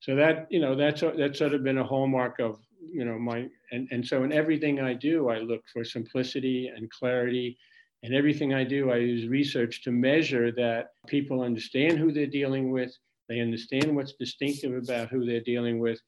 So 0.01 0.15
that, 0.17 0.47
you 0.51 0.61
know, 0.61 0.75
that's, 0.75 1.03
that's 1.17 1.39
sort 1.39 1.55
of 1.55 1.63
been 1.63 1.79
a 1.79 1.85
hallmark 1.85 2.39
of, 2.39 2.59
you 2.81 3.05
know, 3.05 3.19
my, 3.19 3.49
and, 3.73 3.89
and 3.91 4.07
so 4.07 4.25
in 4.25 4.33
everything 4.33 4.81
I 4.81 4.95
do, 4.95 5.29
I 5.29 5.39
look 5.39 5.63
for 5.73 5.85
simplicity 5.85 6.71
and 6.75 6.91
clarity. 6.91 7.59
And 8.03 8.15
everything 8.15 8.55
I 8.55 8.63
do, 8.63 8.91
I 8.91 8.97
use 8.99 9.27
research 9.27 9.83
to 9.85 9.91
measure 9.91 10.53
that 10.53 10.91
people 11.07 11.43
understand 11.43 11.99
who 11.99 12.13
they're 12.13 12.27
dealing 12.27 12.71
with, 12.71 12.95
they 13.29 13.41
understand 13.41 13.97
what's 13.97 14.13
distinctive 14.13 14.77
about 14.77 15.09
who 15.09 15.25
they're 15.25 15.41
dealing 15.41 15.79
with, 15.79 16.01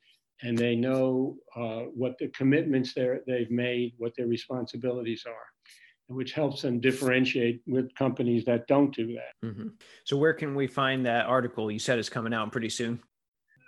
and 0.42 0.56
they 0.56 0.76
know 0.76 1.36
uh, 1.56 1.82
what 1.94 2.16
the 2.18 2.28
commitments 2.28 2.94
they've 2.94 3.50
made, 3.50 3.94
what 3.98 4.12
their 4.16 4.26
responsibilities 4.26 5.24
are, 5.26 6.14
which 6.14 6.32
helps 6.32 6.62
them 6.62 6.80
differentiate 6.80 7.60
with 7.66 7.94
companies 7.94 8.44
that 8.44 8.66
don't 8.66 8.94
do 8.94 9.14
that. 9.14 9.46
Mm-hmm. 9.46 9.68
So, 10.04 10.16
where 10.16 10.34
can 10.34 10.54
we 10.54 10.66
find 10.66 11.04
that 11.06 11.26
article? 11.26 11.70
You 11.70 11.78
said 11.78 11.98
is 11.98 12.08
coming 12.08 12.32
out 12.32 12.52
pretty 12.52 12.70
soon. 12.70 13.00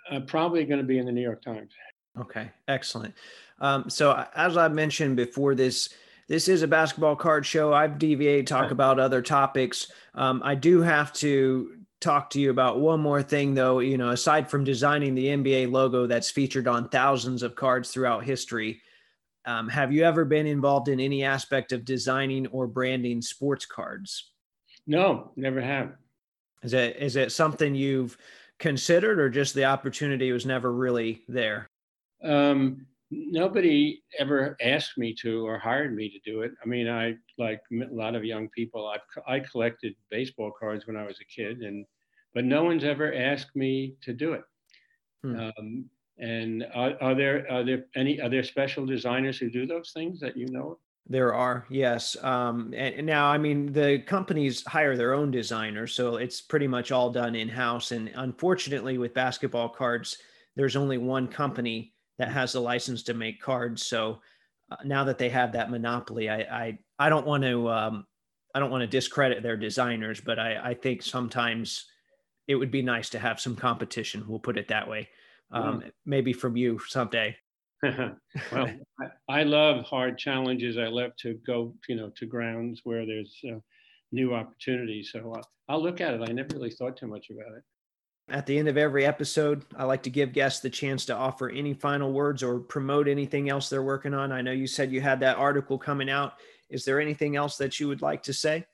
Uh, 0.09 0.21
probably 0.21 0.65
going 0.65 0.79
to 0.79 0.85
be 0.85 0.97
in 0.97 1.05
the 1.05 1.11
New 1.11 1.21
York 1.21 1.41
Times. 1.41 1.71
Okay, 2.19 2.51
excellent. 2.67 3.13
Um, 3.59 3.89
so, 3.89 4.25
as 4.35 4.57
I 4.57 4.67
mentioned 4.67 5.15
before 5.15 5.55
this, 5.55 5.89
this 6.27 6.47
is 6.47 6.61
a 6.61 6.67
basketball 6.67 7.15
card 7.15 7.45
show. 7.45 7.73
I've 7.73 7.99
deviated 7.99 8.47
talk 8.47 8.71
about 8.71 8.99
other 8.99 9.21
topics. 9.21 9.91
Um, 10.15 10.41
I 10.43 10.55
do 10.55 10.81
have 10.81 11.11
to 11.13 11.80
talk 12.01 12.29
to 12.29 12.39
you 12.39 12.49
about 12.49 12.79
one 12.79 12.99
more 12.99 13.23
thing 13.23 13.53
though 13.53 13.79
you 13.79 13.97
know 13.97 14.09
aside 14.09 14.49
from 14.49 14.63
designing 14.63 15.15
the 15.15 15.27
nba 15.27 15.71
logo 15.71 16.07
that's 16.07 16.31
featured 16.31 16.67
on 16.67 16.89
thousands 16.89 17.43
of 17.43 17.55
cards 17.55 17.91
throughout 17.91 18.23
history 18.23 18.81
um, 19.45 19.67
have 19.69 19.91
you 19.91 20.03
ever 20.03 20.23
been 20.23 20.45
involved 20.45 20.87
in 20.87 20.99
any 20.99 21.23
aspect 21.23 21.71
of 21.71 21.85
designing 21.85 22.47
or 22.47 22.67
branding 22.67 23.21
sports 23.21 23.65
cards? 23.65 24.31
No 24.85 25.31
never 25.35 25.61
have. 25.61 25.93
Is 26.63 26.73
it 26.73 26.97
is 26.97 27.15
it 27.15 27.31
something 27.31 27.73
you've 27.73 28.17
considered 28.59 29.19
or 29.19 29.29
just 29.29 29.53
the 29.55 29.65
opportunity 29.65 30.31
was 30.31 30.45
never 30.45 30.71
really 30.71 31.23
there? 31.27 31.67
Um, 32.23 32.85
nobody 33.11 34.01
ever 34.17 34.55
asked 34.61 34.97
me 34.97 35.13
to 35.13 35.45
or 35.45 35.59
hired 35.59 35.93
me 35.93 36.09
to 36.09 36.31
do 36.31 36.41
it. 36.41 36.51
I 36.63 36.67
mean 36.67 36.89
i 36.89 37.15
like 37.37 37.61
a 37.71 37.93
lot 37.93 38.15
of 38.15 38.23
young 38.23 38.49
people 38.49 38.87
i 38.87 39.35
i 39.35 39.39
collected 39.39 39.95
baseball 40.09 40.51
cards 40.57 40.87
when 40.87 40.95
i 40.95 41.05
was 41.05 41.19
a 41.19 41.25
kid 41.25 41.61
and 41.61 41.85
but 42.33 42.45
no 42.45 42.63
one's 42.63 42.85
ever 42.85 43.13
asked 43.13 43.55
me 43.55 43.95
to 44.01 44.13
do 44.13 44.33
it. 44.33 44.43
Hmm. 45.23 45.35
um, 45.39 45.85
and 46.17 46.65
are, 46.73 46.93
are, 47.01 47.15
there 47.15 47.51
are 47.51 47.63
there 47.63 47.85
any 47.95 48.21
are 48.21 48.29
there 48.29 48.43
special 48.43 48.85
designers 48.85 49.37
who 49.37 49.49
do 49.49 49.65
those 49.65 49.91
things 49.91 50.19
that 50.21 50.37
you 50.37 50.47
know 50.47 50.77
there 51.07 51.33
are 51.33 51.65
yes. 51.69 52.15
Um, 52.23 52.73
and 52.75 53.05
now 53.05 53.27
i 53.27 53.37
mean 53.37 53.73
the 53.73 53.99
companies 53.99 54.63
hire 54.65 54.95
their 54.95 55.13
own 55.13 55.31
designers 55.31 55.93
so 55.93 56.15
it's 56.15 56.39
pretty 56.39 56.67
much 56.67 56.91
all 56.91 57.11
done 57.11 57.35
in 57.35 57.49
house 57.49 57.91
and 57.91 58.11
unfortunately 58.15 58.97
with 58.97 59.13
basketball 59.13 59.69
cards 59.69 60.17
there's 60.55 60.75
only 60.75 60.97
one 60.97 61.27
company 61.27 61.93
that 62.21 62.31
has 62.31 62.51
the 62.53 62.61
license 62.61 63.01
to 63.01 63.15
make 63.15 63.41
cards. 63.41 63.83
So 63.83 64.21
uh, 64.69 64.75
now 64.85 65.03
that 65.05 65.17
they 65.17 65.29
have 65.29 65.51
that 65.53 65.71
monopoly, 65.71 66.29
I 66.29 66.41
I, 66.41 66.79
I 66.99 67.09
don't 67.09 67.25
want 67.25 67.43
to 67.43 67.67
um, 67.67 68.05
I 68.53 68.59
don't 68.59 68.69
want 68.69 68.81
to 68.81 68.87
discredit 68.87 69.41
their 69.41 69.57
designers, 69.57 70.21
but 70.21 70.37
I, 70.37 70.69
I 70.69 70.73
think 70.75 71.01
sometimes 71.01 71.87
it 72.47 72.53
would 72.53 72.69
be 72.69 72.83
nice 72.83 73.09
to 73.09 73.19
have 73.19 73.39
some 73.39 73.55
competition. 73.55 74.23
We'll 74.27 74.37
put 74.37 74.59
it 74.59 74.67
that 74.67 74.87
way. 74.87 75.09
Um, 75.51 75.81
mm. 75.81 75.91
Maybe 76.05 76.31
from 76.31 76.55
you 76.55 76.79
someday. 76.87 77.35
well, 78.51 78.69
I, 79.27 79.41
love 79.41 79.83
hard 79.85 80.19
challenges. 80.19 80.77
I 80.77 80.85
love 80.85 81.15
to 81.21 81.39
go, 81.47 81.73
you 81.89 81.95
know, 81.95 82.11
to 82.17 82.27
grounds 82.27 82.81
where 82.83 83.07
there's 83.07 83.35
uh, 83.49 83.57
new 84.11 84.35
opportunities. 84.35 85.09
So 85.11 85.33
uh, 85.33 85.41
I'll 85.67 85.81
look 85.81 85.99
at 85.99 86.13
it. 86.13 86.21
I 86.21 86.31
never 86.31 86.53
really 86.53 86.69
thought 86.69 86.97
too 86.97 87.07
much 87.07 87.31
about 87.31 87.57
it. 87.57 87.63
At 88.29 88.45
the 88.45 88.57
end 88.57 88.67
of 88.69 88.77
every 88.77 89.05
episode, 89.05 89.65
I 89.75 89.83
like 89.83 90.03
to 90.03 90.09
give 90.09 90.31
guests 90.31 90.61
the 90.61 90.69
chance 90.69 91.05
to 91.05 91.15
offer 91.15 91.49
any 91.49 91.73
final 91.73 92.13
words 92.13 92.43
or 92.43 92.59
promote 92.59 93.07
anything 93.07 93.49
else 93.49 93.69
they're 93.69 93.83
working 93.83 94.13
on. 94.13 94.31
I 94.31 94.41
know 94.41 94.51
you 94.51 94.67
said 94.67 94.91
you 94.91 95.01
had 95.01 95.19
that 95.19 95.37
article 95.37 95.77
coming 95.77 96.09
out. 96.09 96.35
Is 96.69 96.85
there 96.85 97.01
anything 97.01 97.35
else 97.35 97.57
that 97.57 97.79
you 97.79 97.89
would 97.89 98.01
like 98.01 98.23
to 98.23 98.33
say? 98.33 98.65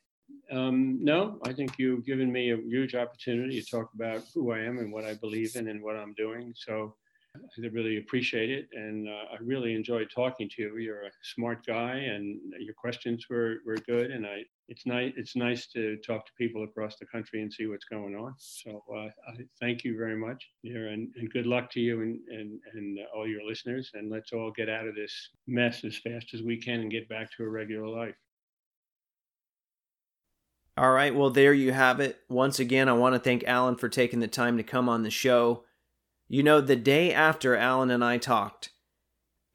Um, 0.51 1.03
no, 1.03 1.39
I 1.43 1.53
think 1.53 1.73
you've 1.77 2.05
given 2.05 2.31
me 2.31 2.51
a 2.51 2.57
huge 2.57 2.95
opportunity 2.95 3.59
to 3.59 3.69
talk 3.69 3.89
about 3.95 4.23
who 4.33 4.51
I 4.51 4.59
am 4.59 4.77
and 4.77 4.91
what 4.91 5.05
I 5.05 5.15
believe 5.15 5.55
in 5.55 5.67
and 5.69 5.81
what 5.81 5.95
I'm 5.95 6.13
doing. 6.13 6.53
So 6.55 6.95
I 7.35 7.67
really 7.67 7.97
appreciate 7.97 8.49
it. 8.49 8.67
And 8.73 9.09
uh, 9.09 9.33
I 9.33 9.37
really 9.41 9.73
enjoyed 9.73 10.09
talking 10.13 10.49
to 10.49 10.61
you. 10.61 10.77
You're 10.77 11.03
a 11.03 11.11
smart 11.23 11.65
guy 11.65 11.95
and 11.95 12.39
your 12.59 12.73
questions 12.75 13.25
were, 13.29 13.57
were 13.65 13.77
good. 13.77 14.11
And 14.11 14.25
I, 14.25 14.43
it's 14.69 14.85
nice, 14.85 15.13
it's 15.15 15.35
nice 15.35 15.67
to 15.67 15.97
talk 16.05 16.25
to 16.25 16.31
people 16.37 16.63
across 16.63 16.97
the 16.97 17.05
country 17.05 17.41
and 17.41 17.51
see 17.51 17.67
what's 17.67 17.85
going 17.85 18.15
on. 18.15 18.35
So 18.37 18.83
uh, 18.93 19.07
I 19.29 19.37
thank 19.59 19.83
you 19.83 19.97
very 19.97 20.17
much 20.17 20.49
and, 20.63 21.09
and 21.15 21.29
good 21.31 21.45
luck 21.45 21.71
to 21.71 21.79
you 21.79 22.01
and, 22.01 22.19
and, 22.29 22.59
and 22.73 22.99
all 23.15 23.27
your 23.27 23.43
listeners. 23.47 23.91
And 23.93 24.11
let's 24.11 24.33
all 24.33 24.51
get 24.55 24.69
out 24.69 24.87
of 24.87 24.95
this 24.95 25.29
mess 25.47 25.83
as 25.83 25.97
fast 25.97 26.33
as 26.33 26.41
we 26.41 26.57
can 26.57 26.81
and 26.81 26.91
get 26.91 27.07
back 27.07 27.29
to 27.37 27.43
a 27.43 27.49
regular 27.49 27.87
life. 27.87 28.15
All 30.77 30.91
right. 30.91 31.15
Well, 31.15 31.31
there 31.31 31.53
you 31.53 31.71
have 31.71 31.99
it. 31.99 32.19
Once 32.29 32.59
again, 32.59 32.87
I 32.87 32.93
want 32.93 33.15
to 33.15 33.19
thank 33.19 33.43
Alan 33.45 33.77
for 33.77 33.89
taking 33.89 34.19
the 34.19 34.27
time 34.27 34.57
to 34.57 34.63
come 34.63 34.87
on 34.87 35.01
the 35.01 35.09
show. 35.09 35.63
You 36.27 36.43
know, 36.43 36.61
the 36.61 36.75
day 36.75 37.13
after 37.13 37.55
Alan 37.55 37.89
and 37.89 38.03
I 38.03 38.17
talked, 38.17 38.69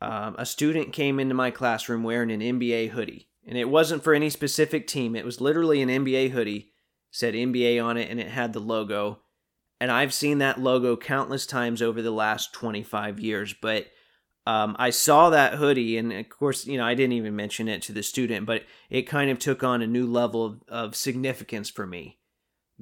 um, 0.00 0.34
a 0.36 0.44
student 0.44 0.92
came 0.92 1.20
into 1.20 1.34
my 1.34 1.52
classroom 1.52 2.02
wearing 2.02 2.32
an 2.32 2.40
NBA 2.40 2.88
hoodie. 2.88 3.28
And 3.46 3.58
it 3.58 3.68
wasn't 3.68 4.04
for 4.04 4.14
any 4.14 4.30
specific 4.30 4.86
team, 4.86 5.16
it 5.16 5.24
was 5.24 5.40
literally 5.40 5.82
an 5.82 5.88
NBA 5.88 6.30
hoodie, 6.30 6.72
said 7.10 7.34
NBA 7.34 7.82
on 7.84 7.96
it, 7.96 8.10
and 8.10 8.20
it 8.20 8.28
had 8.28 8.52
the 8.52 8.60
logo. 8.60 9.20
And 9.80 9.90
I've 9.90 10.14
seen 10.14 10.38
that 10.38 10.60
logo 10.60 10.96
countless 10.96 11.44
times 11.44 11.82
over 11.82 12.00
the 12.00 12.12
last 12.12 12.52
25 12.52 13.18
years. 13.18 13.52
But 13.52 13.88
um, 14.46 14.76
I 14.78 14.90
saw 14.90 15.30
that 15.30 15.54
hoodie, 15.54 15.98
and 15.98 16.12
of 16.12 16.28
course, 16.28 16.66
you 16.66 16.78
know, 16.78 16.84
I 16.84 16.94
didn't 16.94 17.14
even 17.14 17.34
mention 17.34 17.68
it 17.68 17.82
to 17.82 17.92
the 17.92 18.02
student, 18.02 18.46
but 18.46 18.64
it 18.90 19.02
kind 19.02 19.30
of 19.30 19.38
took 19.38 19.62
on 19.62 19.82
a 19.82 19.86
new 19.86 20.06
level 20.06 20.44
of, 20.44 20.62
of 20.68 20.96
significance 20.96 21.68
for 21.68 21.86
me 21.86 22.18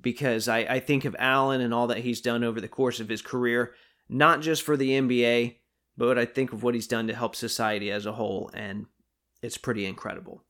because 0.00 0.48
I, 0.48 0.58
I 0.60 0.80
think 0.80 1.04
of 1.04 1.16
Alan 1.18 1.60
and 1.60 1.74
all 1.74 1.86
that 1.88 1.98
he's 1.98 2.20
done 2.20 2.44
over 2.44 2.60
the 2.60 2.68
course 2.68 3.00
of 3.00 3.08
his 3.08 3.22
career, 3.22 3.74
not 4.08 4.40
just 4.40 4.62
for 4.62 4.76
the 4.76 4.90
NBA, 4.90 5.56
but 5.96 6.18
I 6.18 6.24
think 6.24 6.52
of 6.52 6.62
what 6.62 6.74
he's 6.74 6.86
done 6.86 7.06
to 7.08 7.14
help 7.14 7.36
society 7.36 7.90
as 7.90 8.06
a 8.06 8.12
whole, 8.12 8.50
and 8.54 8.86
it's 9.42 9.58
pretty 9.58 9.84
incredible. 9.84 10.42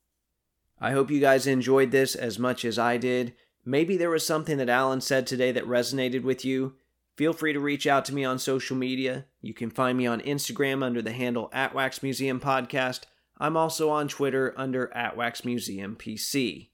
I 0.81 0.93
hope 0.93 1.11
you 1.11 1.20
guys 1.20 1.47
enjoyed 1.47 1.91
this 1.91 2.14
as 2.14 2.39
much 2.39 2.64
as 2.64 2.78
I 2.78 2.97
did. 2.97 3.35
Maybe 3.64 3.97
there 3.97 4.11
was 4.11 4.26
something 4.26 4.57
that 4.59 4.70
Alan 4.70 5.01
said 5.01 5.26
today 5.26 5.53
that 5.53 5.66
resonated 5.66 6.22
with 6.22 6.45
you. 6.45 6.74
Feel 7.16 7.35
free 7.35 7.53
to 7.53 7.61
reach 7.61 7.87
out 7.87 8.07
to 8.07 8.14
me 8.14 8.24
on 8.24 8.39
social 8.39 8.76
media. 8.76 9.26
You 9.43 9.53
can 9.53 9.68
find 9.68 9.99
me 9.99 10.07
on 10.07 10.22
Instagram 10.22 10.83
under 10.83 11.03
the 11.03 11.12
handle 11.12 11.51
at 11.53 11.74
Wax 11.74 12.03
Museum 12.03 12.41
Podcast. 12.41 13.01
I'm 13.37 13.57
also 13.57 13.91
on 13.91 14.09
Twitter 14.09 14.55
under 14.57 14.95
at 14.95 15.16
Wax 15.16 15.45
Museum 15.45 15.97
PC. 15.97 16.70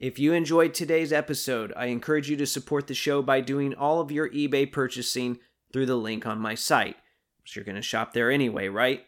If 0.00 0.18
you 0.18 0.32
enjoyed 0.32 0.72
today's 0.72 1.12
episode, 1.12 1.72
I 1.76 1.86
encourage 1.86 2.30
you 2.30 2.36
to 2.38 2.46
support 2.46 2.86
the 2.86 2.94
show 2.94 3.20
by 3.20 3.40
doing 3.40 3.74
all 3.74 4.00
of 4.00 4.10
your 4.10 4.28
eBay 4.30 4.70
purchasing 4.70 5.38
through 5.72 5.86
the 5.86 5.96
link 5.96 6.26
on 6.26 6.38
my 6.38 6.54
site. 6.54 6.96
So 7.44 7.60
you're 7.60 7.64
going 7.64 7.76
to 7.76 7.82
shop 7.82 8.14
there 8.14 8.30
anyway, 8.30 8.68
right? 8.68 9.04